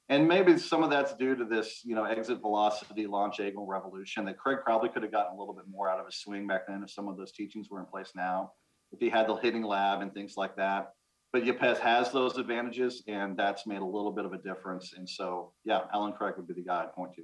[0.09, 4.25] And maybe some of that's due to this, you know, exit velocity, launch angle revolution
[4.25, 6.63] that Craig probably could have gotten a little bit more out of his swing back
[6.67, 8.53] then if some of those teachings were in place now.
[8.93, 10.95] If he had the hitting lab and things like that.
[11.33, 14.95] But Yepez has those advantages, and that's made a little bit of a difference.
[14.97, 17.23] And so, yeah, Allen Craig would be the guy I'd point to.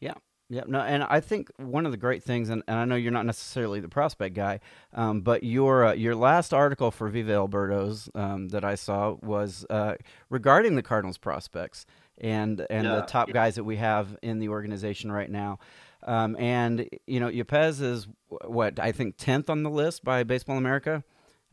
[0.00, 0.14] Yeah.
[0.52, 3.10] Yeah, no, and I think one of the great things, and, and I know you're
[3.10, 4.60] not necessarily the prospect guy,
[4.92, 9.16] um, but your uh, your last article for Viva El Birdos um, that I saw
[9.22, 9.94] was uh,
[10.28, 11.86] regarding the Cardinals prospects
[12.18, 13.34] and and yeah, the top yeah.
[13.34, 15.58] guys that we have in the organization right now.
[16.02, 18.06] Um, and you know, Yepez is
[18.44, 21.02] what I think tenth on the list by Baseball America.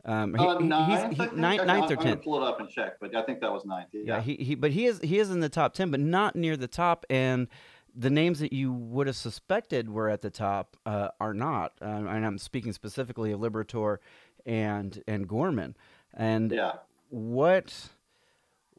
[0.04, 2.22] Um, he, uh, ninth, he's, he, ninth, ninth or tenth.
[2.22, 3.88] Pull it up and check, but I think that was ninth.
[3.92, 6.36] Yeah, yeah he, he, but he is he is in the top ten, but not
[6.36, 7.04] near the top.
[7.10, 7.48] And
[7.94, 11.72] the names that you would have suspected were at the top uh, are not.
[11.82, 13.98] Um, and I'm speaking specifically of Liberatore
[14.46, 15.76] and and Gorman.
[16.14, 16.72] And yeah.
[17.10, 17.90] what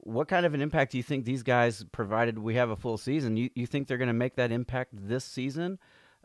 [0.04, 2.98] what kind of an impact do you think these guys, provided we have a full
[2.98, 5.78] season, you, you think they're going to make that impact this season?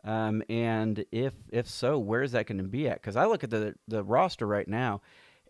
[0.03, 3.01] Um, and if if so, where is that going to be at?
[3.01, 5.01] Because I look at the the roster right now,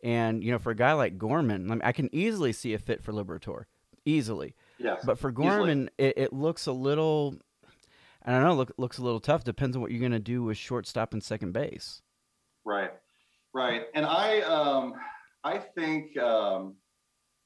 [0.04, 2.80] and you know, for a guy like Gorman, I, mean, I can easily see a
[2.80, 3.66] fit for Liberatore,
[4.06, 4.56] easily.
[4.80, 5.04] Yes.
[5.06, 7.36] But for Gorman, it, it, looks a little.
[8.26, 8.56] I don't know.
[8.56, 9.44] Look, looks a little tough.
[9.44, 12.02] Depends on what you're going to do with shortstop and second base.
[12.66, 12.92] Right,
[13.54, 13.84] right.
[13.94, 14.94] And I, um,
[15.44, 16.76] I think um,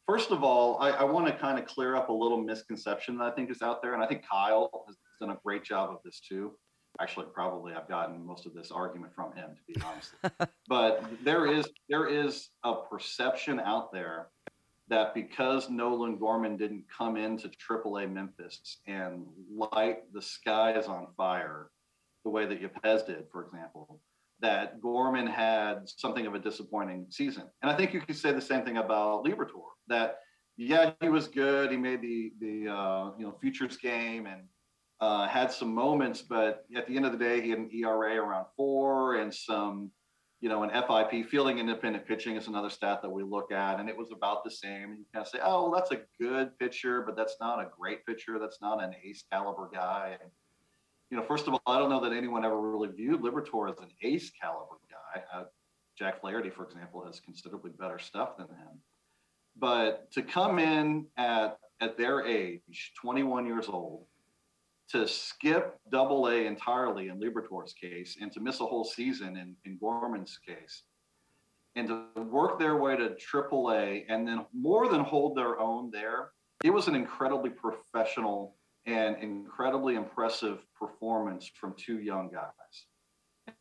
[0.07, 3.25] first of all, I, I want to kind of clear up a little misconception that
[3.25, 5.97] I think is out there, and I think Kyle has done a great job of
[6.03, 6.53] this too.
[7.01, 10.13] Actually, probably I've gotten most of this argument from him, to be honest.
[10.67, 14.27] but there is there is a perception out there
[14.87, 21.71] that because Nolan Gorman didn't come into AAA Memphis and light the skies on fire
[22.23, 23.99] the way that Yepez did, for example,
[24.41, 27.43] that Gorman had something of a disappointing season.
[27.61, 29.71] And I think you could say the same thing about Liberatore.
[29.87, 30.17] That
[30.57, 31.71] yeah, he was good.
[31.71, 34.41] He made the the uh, you know futures game and
[35.01, 38.15] uh, had some moments, but at the end of the day, he had an ERA
[38.15, 39.91] around four and some
[40.41, 43.87] you know, an FIP, fielding independent pitching is another stat that we look at, and
[43.87, 44.97] it was about the same.
[44.97, 48.03] You kind of say, oh, well, that's a good pitcher, but that's not a great
[48.07, 48.39] pitcher.
[48.39, 50.17] That's not an ace caliber guy.
[50.19, 50.31] And
[51.11, 53.77] you know, first of all, I don't know that anyone ever really viewed Liberatore as
[53.79, 55.21] an ace caliber guy.
[55.31, 55.43] Uh,
[55.95, 58.81] Jack Flaherty, for example, has considerably better stuff than him.
[59.59, 64.05] But to come in at at their age, 21 years old,
[64.91, 69.55] to skip double A entirely in Liberatore's case and to miss a whole season in,
[69.65, 70.83] in Gorman's case,
[71.75, 75.89] and to work their way to triple A and then more than hold their own
[75.91, 76.31] there,
[76.63, 82.85] it was an incredibly professional and incredibly impressive performance from two young guys.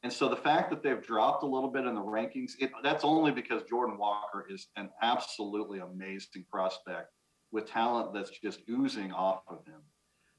[0.03, 3.05] And so the fact that they've dropped a little bit in the rankings, it, that's
[3.05, 7.13] only because Jordan Walker is an absolutely amazing prospect
[7.53, 9.81] with talent that's just oozing off of him.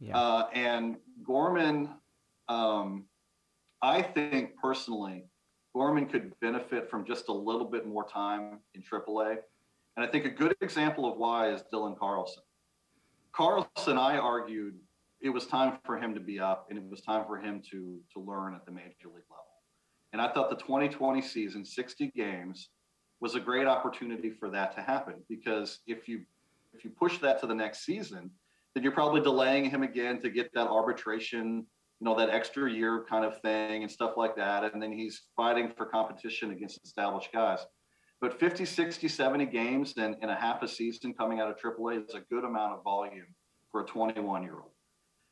[0.01, 0.17] Yeah.
[0.17, 1.89] Uh, and Gorman,
[2.49, 3.05] um,
[3.81, 5.25] I think personally,
[5.73, 9.37] Gorman could benefit from just a little bit more time in AAA.
[9.95, 12.43] And I think a good example of why is Dylan Carlson.
[13.31, 14.75] Carlson, I argued
[15.21, 17.99] it was time for him to be up and it was time for him to
[18.13, 19.45] to learn at the major league level.
[20.13, 22.69] And I thought the 2020 season, 60 games,
[23.21, 26.21] was a great opportunity for that to happen because if you
[26.73, 28.31] if you push that to the next season,
[28.73, 31.65] then you're probably delaying him again to get that arbitration,
[31.99, 34.73] you know, that extra year kind of thing and stuff like that.
[34.73, 37.59] And then he's fighting for competition against established guys.
[38.21, 42.07] But 50, 60, 70 games in, in a half a season coming out of AAA
[42.07, 43.25] is a good amount of volume
[43.71, 44.71] for a 21 year old.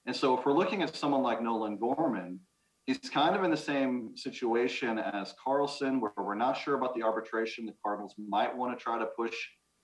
[0.05, 2.39] And so if we're looking at someone like Nolan Gorman,
[2.87, 7.03] he's kind of in the same situation as Carlson, where we're not sure about the
[7.03, 7.67] arbitration.
[7.67, 9.35] The Cardinals might want to try to push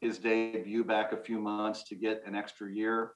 [0.02, 3.12] his debut back a few months to get an extra year.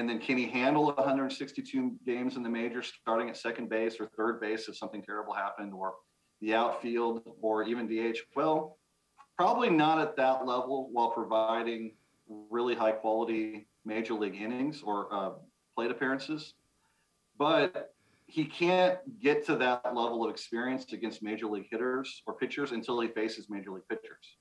[0.00, 4.08] And then can he handle 162 games in the major starting at second base or
[4.16, 5.92] third base if something terrible happened or
[6.40, 8.16] the outfield or even DH?
[8.34, 8.78] Well,
[9.36, 11.96] probably not at that level while providing
[12.48, 15.32] really high quality major league innings or uh,
[15.76, 16.54] plate appearances.
[17.38, 17.92] But
[18.24, 22.98] he can't get to that level of experience against major league hitters or pitchers until
[23.02, 24.38] he faces major league pitchers.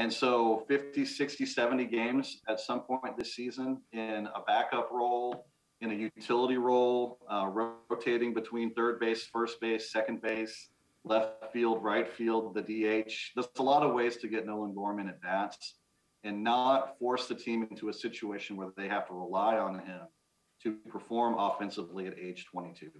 [0.00, 5.44] And so 50, 60, 70 games at some point this season in a backup role,
[5.82, 7.46] in a utility role, uh,
[7.90, 10.70] rotating between third base, first base, second base,
[11.04, 13.12] left field, right field, the DH.
[13.34, 15.74] There's a lot of ways to get Nolan Gorman at bats
[16.24, 20.00] and not force the team into a situation where they have to rely on him
[20.62, 22.90] to perform offensively at age 22.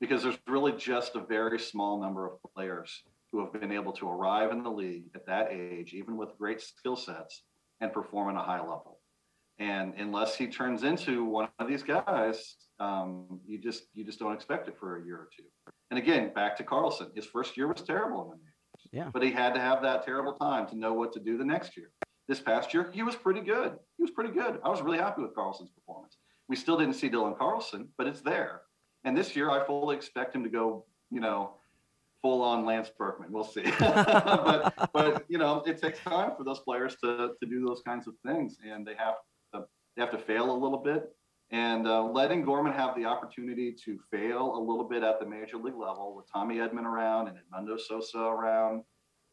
[0.00, 3.02] Because there's really just a very small number of players
[3.32, 6.60] who have been able to arrive in the league at that age, even with great
[6.60, 7.42] skill sets,
[7.80, 9.00] and perform at a high level.
[9.58, 14.32] And unless he turns into one of these guys, um, you just you just don't
[14.32, 15.44] expect it for a year or two.
[15.90, 18.48] And again, back to Carlson, his first year was terrible in the majors.
[18.92, 19.10] Yeah.
[19.12, 21.76] But he had to have that terrible time to know what to do the next
[21.76, 21.90] year.
[22.28, 23.72] this past year, he was pretty good.
[23.96, 24.60] He was pretty good.
[24.62, 26.18] I was really happy with Carlson's performance.
[26.48, 28.62] We still didn't see Dylan Carlson, but it's there.
[29.04, 31.54] And this year, I fully expect him to go, you know,
[32.22, 33.32] full on Lance Berkman.
[33.32, 33.62] We'll see.
[33.78, 38.06] but but you know, it takes time for those players to to do those kinds
[38.06, 39.14] of things, and they have
[39.54, 39.64] to
[39.96, 41.10] they have to fail a little bit.
[41.50, 45.56] And uh, letting Gorman have the opportunity to fail a little bit at the major
[45.56, 48.82] league level with Tommy Edman around and Edmundo Sosa around,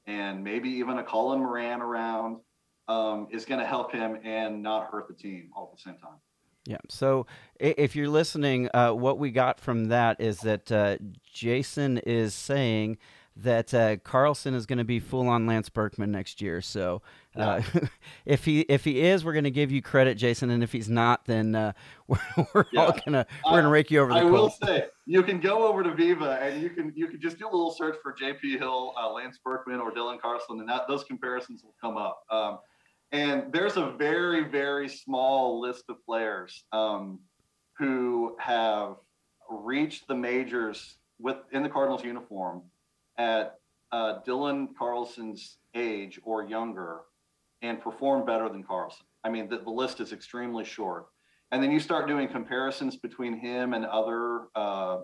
[0.07, 2.37] and maybe even a Colin Moran around,
[2.87, 5.99] um, is going to help him and not hurt the team all at the same
[5.99, 6.19] time.
[6.65, 6.77] Yeah.
[6.89, 7.27] So
[7.59, 10.97] if you're listening, uh, what we got from that is that uh,
[11.31, 12.97] Jason is saying
[13.37, 16.61] that uh, Carlson is going to be full on Lance Berkman next year.
[16.61, 17.01] So
[17.35, 17.81] uh, yeah.
[18.25, 20.89] if he if he is, we're going to give you credit, Jason, and if he's
[20.89, 21.73] not, then uh,
[22.07, 22.17] we're,
[22.53, 22.85] we're yeah.
[22.85, 24.19] all gonna we're gonna rake you over the.
[24.19, 24.31] I cold.
[24.31, 27.45] will say you can go over to Viva and you can you can just do
[27.45, 28.57] a little search for J.P.
[28.57, 32.23] Hill, uh, Lance Berkman, or Dylan Carlson, and that those comparisons will come up.
[32.29, 32.59] Um,
[33.15, 37.19] and there's a very, very small list of players um,
[37.77, 38.97] who have
[39.49, 42.63] reached the majors with in the Cardinals uniform
[43.17, 43.59] at
[43.93, 47.03] uh, Dylan Carlson's age or younger
[47.61, 49.05] and perform better than Carlson.
[49.23, 51.05] I mean, the, the, list is extremely short.
[51.53, 54.47] And then you start doing comparisons between him and other.
[54.55, 54.97] Uh,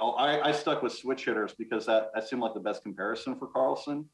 [0.00, 3.48] I, I, stuck with switch hitters because that, that seemed like the best comparison for
[3.48, 4.06] Carlson.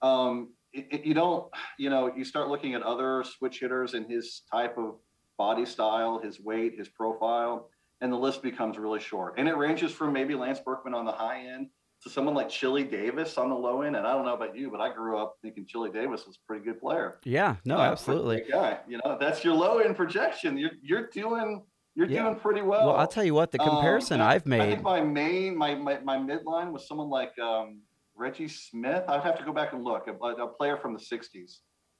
[0.00, 1.46] Um, it, it, you don't,
[1.78, 4.96] you know, you start looking at other switch hitters and his type of
[5.36, 7.70] body style, his weight, his profile,
[8.00, 9.34] and the list becomes really short.
[9.38, 11.68] And it ranges from maybe Lance Berkman on the high end
[12.02, 13.96] to someone like Chili Davis on the low end.
[13.96, 16.46] And I don't know about you, but I grew up thinking Chili Davis was a
[16.46, 17.18] pretty good player.
[17.24, 18.44] Yeah, no, uh, absolutely.
[18.50, 20.56] Guy, you know, that's your low end projection.
[20.56, 21.64] You're you're doing
[21.94, 22.22] you're yeah.
[22.22, 22.86] doing pretty well.
[22.86, 24.60] Well, I'll tell you what, the um, comparison um, I've made.
[24.60, 27.80] I think my main my my, my midline was someone like um,
[28.18, 29.04] Reggie Smith.
[29.08, 30.08] I'd have to go back and look.
[30.08, 31.58] A, a player from the '60s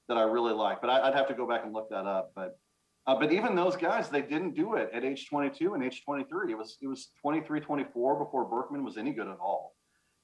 [0.08, 2.32] that I really like, but I, would have to go back and look that up.
[2.34, 2.58] But
[3.06, 6.52] uh, but even those guys, they didn't do it at age 22 and age 23.
[6.52, 9.74] It was it was 23, 24 before Berkman was any good at all.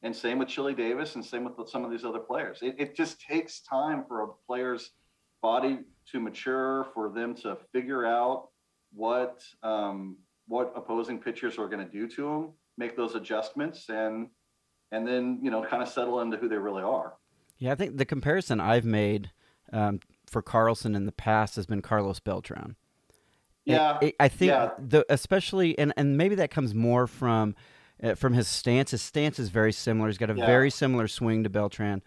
[0.02, 2.58] And same with Chili Davis, and same with some of these other players.
[2.60, 4.90] It, it just takes time for a player's
[5.40, 5.78] body
[6.12, 8.48] to mature, for them to figure out
[8.92, 14.28] what um, what opposing pitchers are going to do to them, make those adjustments, and
[14.94, 17.14] and then you know kind of settle into who they really are.
[17.58, 19.30] Yeah, I think the comparison I've made
[19.72, 22.76] um, for Carlson in the past has been Carlos Beltran.
[23.64, 24.70] Yeah, it, it, I think yeah.
[24.78, 27.54] the especially and and maybe that comes more from
[28.02, 28.92] uh, from his stance.
[28.92, 30.08] His stance is very similar.
[30.08, 30.46] He's got a yeah.
[30.46, 32.02] very similar swing to Beltran.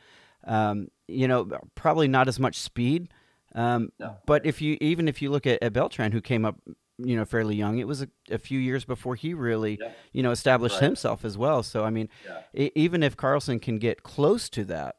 [0.46, 3.10] Um, you know, probably not as much speed.
[3.56, 4.18] Um, no.
[4.26, 6.60] But if you even if you look at, at Beltran, who came up
[6.98, 7.78] you know fairly young.
[7.78, 9.92] It was a, a few years before he really yeah.
[10.14, 10.84] you know established right.
[10.84, 11.64] himself as well.
[11.64, 12.10] So I mean,
[12.54, 12.70] yeah.
[12.76, 14.98] even if Carlson can get close to that,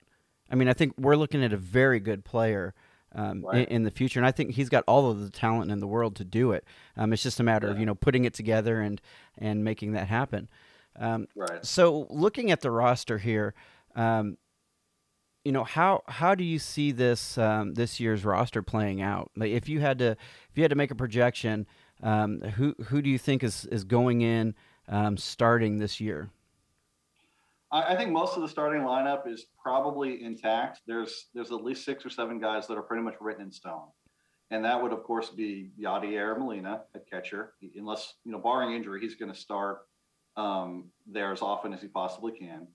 [0.50, 2.74] I mean, I think we're looking at a very good player.
[3.14, 3.66] Um, right.
[3.66, 5.86] in, in, the future, and I think he's got all of the talent in the
[5.86, 6.66] world to do it.
[6.94, 7.72] Um, it's just a matter yeah.
[7.72, 9.00] of you know putting it together and
[9.38, 10.46] and making that happen.
[10.94, 11.64] Um, right.
[11.64, 13.54] So looking at the roster here,
[13.96, 14.36] um,
[15.48, 19.30] you know how how do you see this um, this year's roster playing out?
[19.34, 21.66] Like if you had to if you had to make a projection,
[22.02, 24.54] um, who who do you think is is going in
[24.88, 26.30] um, starting this year?
[27.70, 30.80] I, I think most of the starting lineup is probably intact.
[30.86, 33.88] There's there's at least six or seven guys that are pretty much written in stone,
[34.50, 39.00] and that would of course be Yadier Molina at catcher, unless you know barring injury,
[39.00, 39.80] he's going to start
[40.36, 42.66] um, there as often as he possibly can.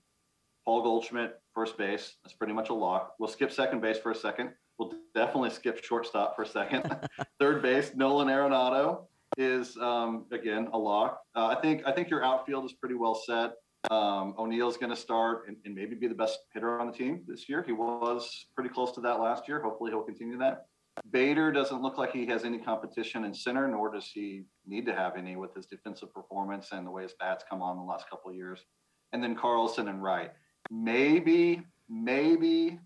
[0.64, 3.14] Paul Goldschmidt, first base, that's pretty much a lock.
[3.18, 4.50] We'll skip second base for a second.
[4.78, 6.90] We'll definitely skip shortstop for a second.
[7.38, 9.04] Third base, Nolan Arenado
[9.36, 11.20] is um, again a lock.
[11.34, 13.52] Uh, I think I think your outfield is pretty well set.
[13.90, 17.22] Um, O'Neill's going to start and, and, maybe be the best hitter on the team
[17.26, 17.62] this year.
[17.62, 19.60] He was pretty close to that last year.
[19.60, 20.64] Hopefully, he'll continue that.
[21.10, 24.94] Bader doesn't look like he has any competition in center, nor does he need to
[24.94, 28.08] have any with his defensive performance and the way his bats come on the last
[28.08, 28.64] couple of years.
[29.12, 30.30] And then Carlson and Wright.
[30.70, 32.78] Maybe, maybe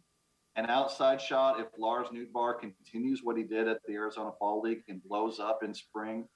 [0.56, 4.82] an outside shot if Lars Nootbaar continues what he did at the Arizona Fall League
[4.88, 6.26] and blows up in spring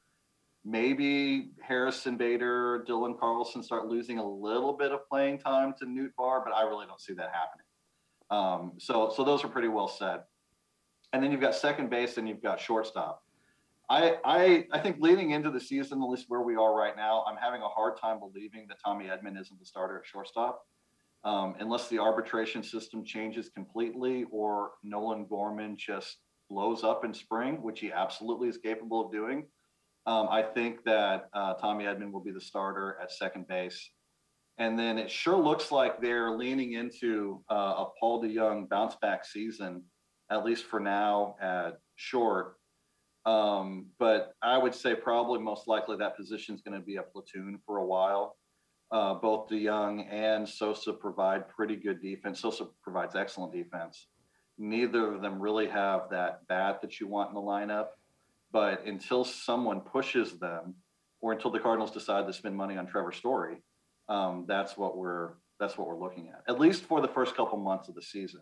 [0.64, 6.44] maybe Harrison Bader, Dylan Carlson start losing a little bit of playing time to Nootbaar,
[6.44, 7.66] but I really don't see that happening.
[8.30, 10.26] Um, so, so those are pretty well set.
[11.12, 13.22] And then you've got second base and you've got shortstop.
[13.90, 17.24] I, I, I think leading into the season, at least where we are right now,
[17.26, 20.66] I'm having a hard time believing that Tommy Edman isn't the starter at shortstop.
[21.24, 27.62] Um, unless the arbitration system changes completely or Nolan Gorman just blows up in spring,
[27.62, 29.46] which he absolutely is capable of doing.
[30.06, 33.90] Um, I think that uh, Tommy Edman will be the starter at second base.
[34.58, 39.24] And then it sure looks like they're leaning into uh, a Paul DeJong bounce back
[39.24, 39.84] season
[40.32, 42.56] at least for now, at short.
[43.26, 47.02] Um, but I would say probably most likely that position is going to be a
[47.02, 48.36] platoon for a while.
[48.90, 52.40] Uh, both DeJong and Sosa provide pretty good defense.
[52.40, 54.08] Sosa provides excellent defense.
[54.58, 57.88] Neither of them really have that bat that you want in the lineup.
[58.52, 60.74] But until someone pushes them,
[61.20, 63.56] or until the Cardinals decide to spend money on Trevor Story,
[64.08, 67.56] um, that's what we're that's what we're looking at, at least for the first couple
[67.56, 68.40] months of the season.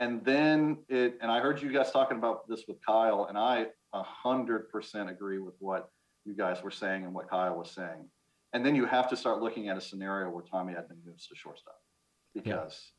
[0.00, 3.66] And then it, and I heard you guys talking about this with Kyle, and I
[3.92, 5.90] a hundred percent agree with what
[6.24, 8.08] you guys were saying and what Kyle was saying.
[8.54, 11.34] And then you have to start looking at a scenario where Tommy Edman moves to
[11.34, 11.76] shortstop
[12.34, 12.92] because,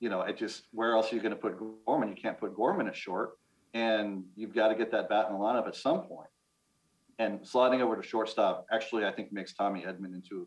[0.00, 0.06] yeah.
[0.06, 1.56] you know, it just where else are you going to put
[1.86, 2.08] Gorman?
[2.08, 3.32] You can't put Gorman at short,
[3.74, 6.28] and you've got to get that bat in the lineup at some point.
[7.18, 10.46] And sliding over to shortstop actually, I think, makes Tommy Edman into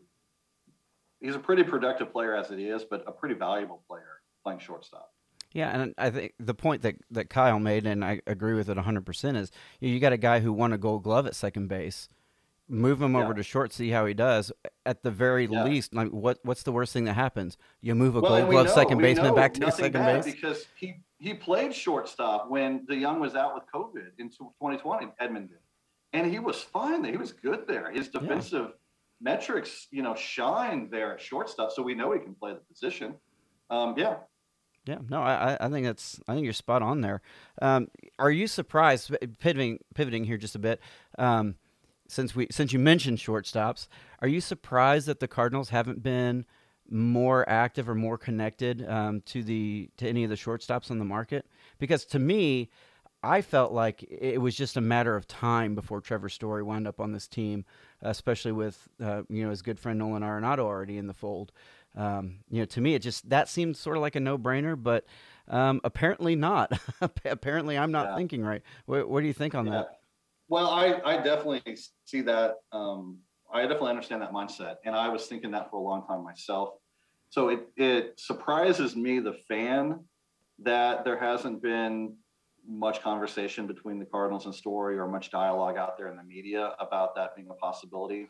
[1.20, 5.12] he's a pretty productive player as it is, but a pretty valuable player playing shortstop.
[5.52, 8.76] Yeah, and I think the point that, that Kyle made, and I agree with it
[8.76, 9.50] 100%, is
[9.80, 12.08] you, know, you got a guy who won a gold glove at second base.
[12.68, 13.22] Move him yeah.
[13.22, 14.50] over to short, see how he does.
[14.84, 15.64] At the very yeah.
[15.64, 17.56] least, like what what's the worst thing that happens?
[17.80, 20.96] You move a well, gold glove know, second baseman back to second base because he
[21.18, 25.08] he played shortstop when DeJong was out with COVID in 2020.
[25.18, 25.58] Edmonton,
[26.12, 27.04] and he was fine.
[27.04, 27.90] He was good there.
[27.90, 28.76] His defensive yeah
[29.20, 33.14] metrics, you know, shine there at shortstop, so we know he can play the position.
[33.70, 34.16] Um, yeah.
[34.84, 37.20] Yeah, no, I, I think that's I think you're spot on there.
[37.60, 37.88] Um,
[38.20, 39.10] are you surprised
[39.40, 40.80] pivoting pivoting here just a bit?
[41.18, 41.56] Um,
[42.06, 43.88] since we since you mentioned shortstops,
[44.22, 46.46] are you surprised that the Cardinals haven't been
[46.90, 51.04] more active or more connected um, to the to any of the shortstops on the
[51.04, 51.46] market?
[51.78, 52.70] Because to me,
[53.22, 57.00] I felt like it was just a matter of time before Trevor Story wound up
[57.00, 57.64] on this team,
[58.02, 61.52] especially with uh, you know his good friend Nolan Arenado already in the fold.
[61.96, 65.06] Um, you know, to me, it just that seemed sort of like a no-brainer, but
[65.48, 66.78] um, apparently not.
[67.24, 68.16] apparently, I'm not yeah.
[68.16, 68.62] thinking right.
[68.84, 69.72] What, what, do you think on yeah.
[69.72, 70.00] that?
[70.48, 71.62] Well, I, I definitely
[72.04, 72.56] see that.
[72.70, 73.18] Um,
[73.52, 76.70] I definitely understand that mindset, and I was thinking that for a long time myself.
[77.30, 80.00] So it it surprises me, the fan,
[80.60, 82.16] that there hasn't been
[82.68, 86.74] much conversation between the Cardinals and Story or much dialogue out there in the media
[86.80, 88.28] about that being a possibility.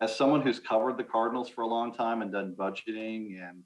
[0.00, 3.62] As someone who's covered the Cardinals for a long time and done budgeting and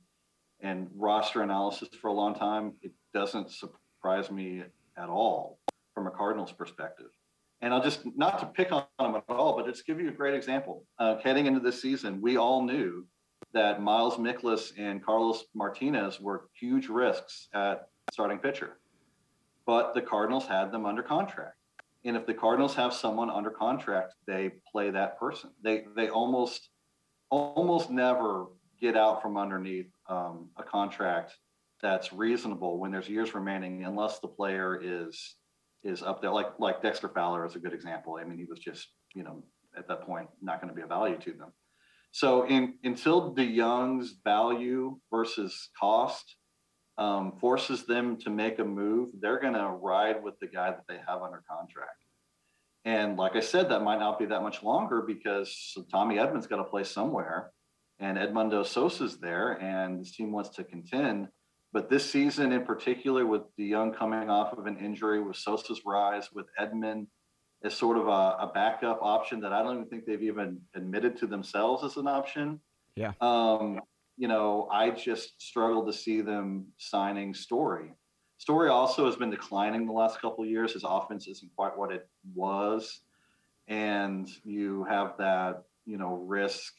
[0.61, 4.63] and roster analysis for a long time, it doesn't surprise me
[4.97, 5.59] at all
[5.95, 7.11] from a Cardinals perspective.
[7.65, 10.13] And I'll just not to pick on them at all, but just give you a
[10.13, 10.85] great example.
[10.99, 13.07] Uh, heading into this season, we all knew
[13.53, 18.77] that Miles Mikolas and Carlos Martinez were huge risks at starting pitcher
[19.67, 21.57] but the Cardinals had them under contract.
[22.05, 25.51] And if the Cardinals have someone under contract, they play that person.
[25.63, 26.69] They they almost
[27.31, 28.47] almost never
[28.81, 31.35] get out from underneath um, a contract
[31.81, 35.37] that's reasonable when there's years remaining, unless the player is
[35.85, 36.31] is up there.
[36.31, 38.19] Like like Dexter Fowler is a good example.
[38.21, 39.45] I mean, he was just you know
[39.77, 41.53] at that point not going to be a value to them.
[42.13, 46.37] So in until DeJong's value versus cost
[46.97, 50.85] um, forces them to make a move, they're going to ride with the guy that
[50.89, 52.05] they have under contract.
[52.85, 56.59] And like I said, that might not be that much longer because Tommy Edman's got
[56.59, 57.51] to play somewhere,
[57.99, 61.29] and Edmundo Sosa's there, and this team wants to contend.
[61.75, 66.29] But this season in particular, with DeJong coming off of an injury, with Sosa's rise,
[66.33, 67.09] with Edman
[67.65, 71.17] as sort of a, a backup option that I don't even think they've even admitted
[71.19, 72.61] to themselves as an option.
[72.95, 73.11] Yeah.
[73.21, 73.81] Um,
[74.17, 77.93] you know, I just struggle to see them signing Story.
[78.39, 80.75] Story also has been declining the last couple of years.
[80.75, 83.01] His offense isn't quite what it was,
[83.67, 86.73] and you have that you know risk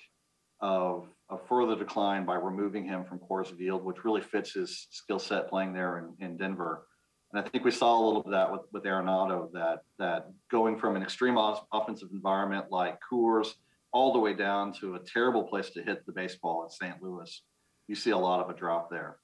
[0.62, 5.20] of a further decline by removing him from Coors Field, which really fits his skill
[5.20, 6.88] set playing there in, in Denver.
[7.34, 10.28] And I think we saw a little bit of that with, with Arenado, that that
[10.52, 11.38] going from an extreme
[11.74, 13.54] offensive environment like Coors
[13.92, 17.02] all the way down to a terrible place to hit the baseball at St.
[17.02, 17.42] Louis,
[17.88, 19.18] you see a lot of a drop there.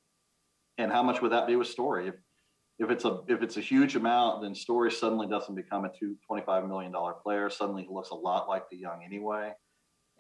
[0.78, 2.08] And how much would that be with Story?
[2.08, 2.16] If
[2.80, 6.18] if it's a if it's a huge amount, then Story suddenly doesn't become a two
[6.26, 7.50] twenty five million dollar player.
[7.50, 9.54] Suddenly he looks a lot like DeJong anyway.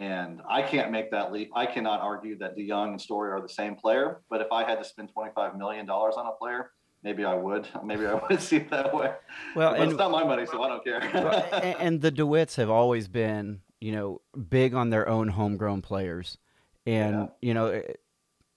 [0.02, 1.52] And I can't make that leap.
[1.56, 4.22] I cannot argue that DeJong and Story are the same player.
[4.30, 6.72] But if I had to spend twenty five million dollars on a player,
[7.04, 7.68] maybe I would.
[7.84, 9.14] Maybe I would see it that way.
[9.56, 11.02] Well, and, it's not my money, so I don't care.
[11.02, 16.38] and, and the DeWitts have always been you know, big on their own homegrown players,
[16.86, 17.28] and yeah.
[17.42, 17.82] you know, eh,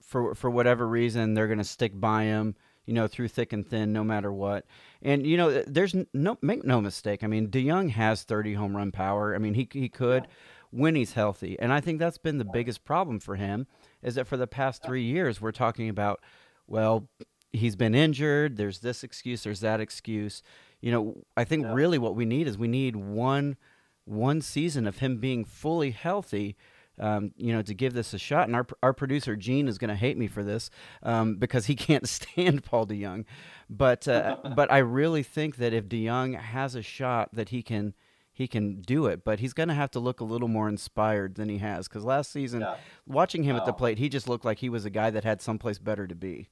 [0.02, 2.54] for for whatever reason, they're going to stick by him.
[2.86, 4.66] You know, through thick and thin, no matter what.
[5.00, 7.24] And you know, eh, there's no make no mistake.
[7.24, 9.34] I mean, DeJong has 30 home run power.
[9.34, 10.28] I mean, he he could
[10.74, 13.66] when he's healthy, and I think that's been the biggest problem for him.
[14.02, 16.20] Is that for the past three years we're talking about,
[16.66, 17.08] well,
[17.52, 18.56] he's been injured.
[18.56, 19.44] There's this excuse.
[19.44, 20.42] There's that excuse.
[20.80, 23.56] You know, I think really what we need is we need one
[24.04, 26.56] one season of him being fully healthy.
[26.96, 29.88] Um, you know, to give this a shot, and our our producer Gene is going
[29.88, 30.70] to hate me for this
[31.02, 33.24] um, because he can't stand Paul DeJong,
[33.70, 37.94] but uh, but I really think that if DeYoung has a shot, that he can
[38.34, 41.36] he can do it, but he's going to have to look a little more inspired
[41.36, 41.86] than he has.
[41.88, 42.76] Because last season, Yeah.
[43.06, 45.40] watching him at the plate, he just looked like he was a guy that had
[45.40, 46.48] someplace better to be.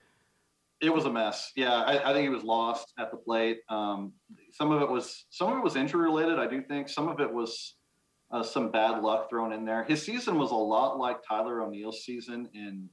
[0.81, 1.51] It was a mess.
[1.57, 3.59] Yeah, I, I think he was lost at the plate.
[3.69, 4.13] Um,
[4.53, 6.39] some of it was some of it was injury related.
[6.39, 7.75] I do think some of it was
[8.31, 9.85] uh, some bad luck thrown in there.
[9.85, 12.89] His season was a lot like Tyler O'Neill's season in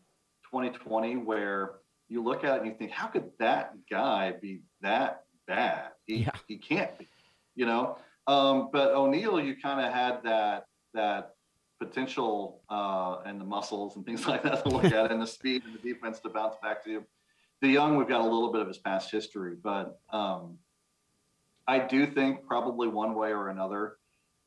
[0.52, 1.76] 2020, where
[2.10, 5.90] you look at it and you think, how could that guy be that bad?
[6.06, 6.32] He Yeah.
[6.48, 7.08] he can't be,
[7.56, 7.98] you know.
[8.30, 11.32] Um, but O'Neill, you kind of had that that
[11.80, 15.64] potential uh, and the muscles and things like that to look at, and the speed
[15.66, 17.04] and the defense to bounce back to you.
[17.64, 20.60] DeJong, we've got a little bit of his past history, but um,
[21.68, 23.98] I do think probably one way or another,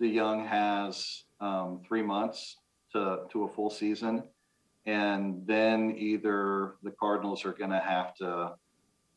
[0.01, 2.59] DeJong has um, three months
[2.93, 4.23] to to a full season,
[4.87, 8.53] and then either the Cardinals are going to have to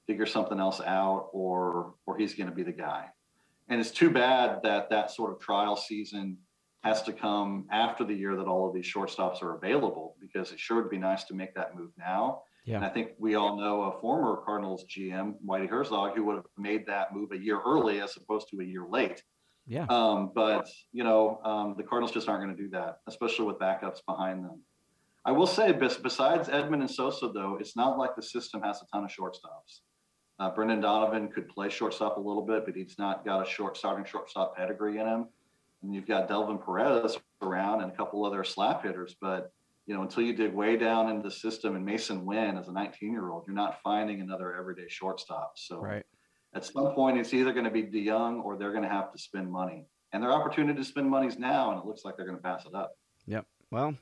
[0.07, 3.09] figure something else out, or or he's going to be the guy.
[3.69, 6.37] And it's too bad that that sort of trial season
[6.83, 10.59] has to come after the year that all of these shortstops are available, because it
[10.59, 12.41] sure would be nice to make that move now.
[12.65, 12.77] Yeah.
[12.77, 16.45] And I think we all know a former Cardinals GM, Whitey Herzog, who would have
[16.57, 19.23] made that move a year early as opposed to a year late.
[19.67, 19.85] Yeah.
[19.89, 23.57] Um, but you know, um, the Cardinals just aren't going to do that, especially with
[23.57, 24.61] backups behind them.
[25.25, 28.85] I will say, besides Edman and Sosa, though, it's not like the system has a
[28.93, 29.79] ton of shortstops.
[30.37, 33.77] Uh, Brendan Donovan could play shortstop a little bit, but he's not got a short
[33.77, 35.27] starting shortstop pedigree in him.
[35.81, 39.51] And you've got Delvin Perez around and a couple other slap hitters, but
[39.87, 42.71] you know, until you dig way down into the system and Masyn Winn as a
[42.71, 45.53] 19 year old, you're not finding another everyday shortstop.
[45.57, 46.03] So Right.
[46.55, 49.19] at some point it's either going to be DeJong or they're going to have to
[49.19, 49.85] spend money.
[50.11, 52.43] And their opportunity to spend money is now, and it looks like they're going to
[52.43, 52.97] pass it up.
[53.27, 53.45] Yep.
[53.69, 53.95] Well,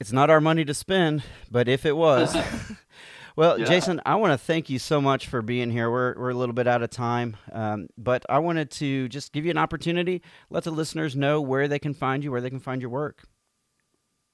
[0.00, 2.34] it's not our money to spend, but if it was.
[3.38, 3.66] well, Yeah.
[3.66, 5.90] Jason, I want to thank you so much for being here.
[5.90, 9.44] We're, we're a little bit out of time, um, but I wanted to just give
[9.44, 12.58] you an opportunity, let the listeners know where they can find you, where they can
[12.58, 13.22] find your work.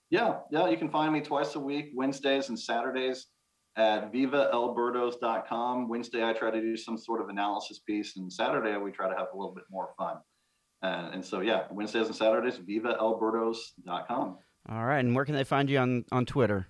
[0.09, 3.27] Yeah, yeah, you can find me twice a week, Wednesdays and Saturdays
[3.77, 5.89] at vivaelbirdos.com.
[5.89, 9.15] Wednesday, I try to do some sort of analysis piece, and Saturday, we try to
[9.17, 10.17] have a little bit more fun.
[10.83, 14.39] Uh, and so, yeah, Wednesdays and Saturdays, vivaelbirdos.com.
[14.69, 15.05] All right.
[15.05, 16.69] And where can they find you on, on Twitter?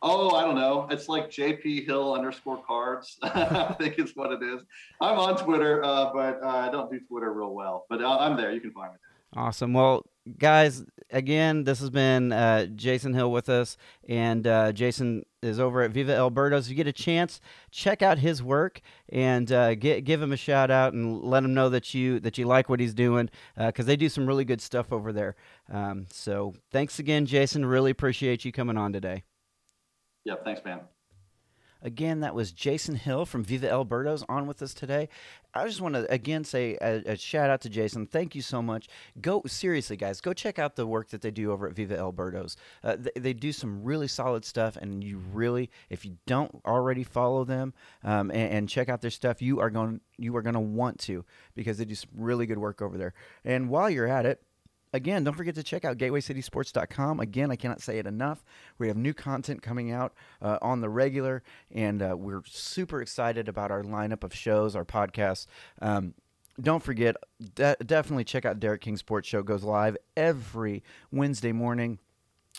[0.00, 0.86] Oh, I don't know.
[0.90, 3.18] It's like JP Hill underscore cards.
[3.22, 4.62] I think is what it is.
[5.00, 7.84] I'm on Twitter, uh, but uh, I don't do Twitter real well.
[7.88, 8.52] But uh, I'm there.
[8.52, 8.98] You can find me.
[9.34, 9.72] Awesome.
[9.72, 10.06] Well,
[10.38, 13.76] guys, again, this has been uh, Jason Hill with us,
[14.08, 16.60] and uh, Jason is over at Viva El Birdos.
[16.60, 17.40] If you get a chance,
[17.72, 21.54] check out his work and uh, get, give him a shout out and let him
[21.54, 24.60] know that you that you like what he's doing because they do some really good
[24.60, 25.34] stuff over there.
[25.70, 27.66] Um, so, thanks again, Jason.
[27.66, 29.24] Really appreciate you coming on today.
[30.28, 30.80] Yeah, thanks, man.
[31.80, 35.08] Again, that was Jason Hill from Viva El Birdos on with us today.
[35.54, 38.04] I just want to again say a, a shout out to Jason.
[38.04, 38.88] Thank you so much.
[39.22, 40.20] Go seriously, guys.
[40.20, 42.56] Go check out the work that they do over at Viva El Birdos.
[42.84, 47.04] Uh, they, they do some really solid stuff, and you really, if you don't already
[47.04, 47.72] follow them
[48.04, 50.98] um, and, and check out their stuff, you are going you are going to want
[50.98, 51.24] to
[51.54, 53.14] because they do some really good work over there.
[53.46, 54.42] And while you're at it.
[54.92, 57.20] Again, don't forget to check out gatewaycitysports.com.
[57.20, 58.44] Again, I cannot say it enough.
[58.78, 63.48] We have new content coming out uh, on the regular, and uh, we're super excited
[63.48, 65.46] about our lineup of shows, our podcasts.
[65.82, 66.14] Um,
[66.60, 67.16] don't forget,
[67.54, 69.42] de- definitely check out Derek King Sports Show.
[69.42, 70.82] goes live every
[71.12, 71.98] Wednesday morning.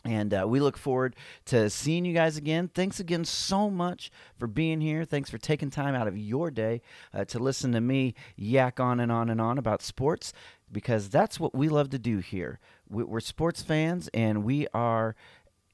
[0.06, 1.16] And uh, we look forward
[1.46, 2.70] to seeing you guys again.
[2.74, 5.04] Thanks again so much for being here.
[5.04, 6.82] Thanks for taking time out of your day
[7.14, 10.32] uh, to listen to me yak on and on and on about sports
[10.72, 12.60] because that's what we love to do here.
[12.90, 15.16] We- We're sports fans and we are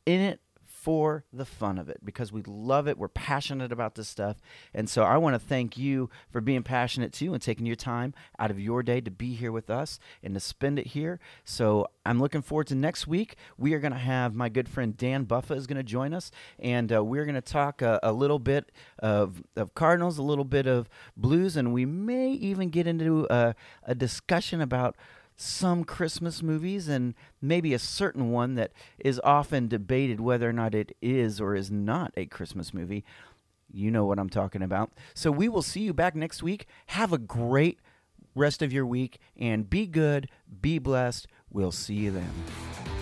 [0.05, 0.39] in it
[0.85, 2.95] for the fun of it because we love it.
[2.95, 4.37] We're passionate about this stuff.
[4.71, 8.13] And so I want to thank you for being passionate too and taking your time
[8.37, 11.19] out of your day to be here with us and to spend it here.
[11.43, 13.35] So I'm looking forward to next week.
[13.57, 16.29] We are going to have my good friend Dan Buffa is going to join us
[16.59, 20.45] and uh, we're going to talk a, a little bit of, of Cardinals, a little
[20.45, 24.95] bit of blues, and we may even get into a, a discussion about
[25.35, 30.73] some Christmas movies and maybe a certain one that is often debated whether or not
[30.73, 33.03] it is or is not a Christmas movie.
[33.71, 34.91] You know what I'm talking about.
[35.13, 36.67] So we will see you back next week.
[36.87, 37.79] Have a great
[38.35, 40.29] rest of your week and be good,
[40.61, 41.27] be blessed.
[41.49, 42.94] We'll see you then.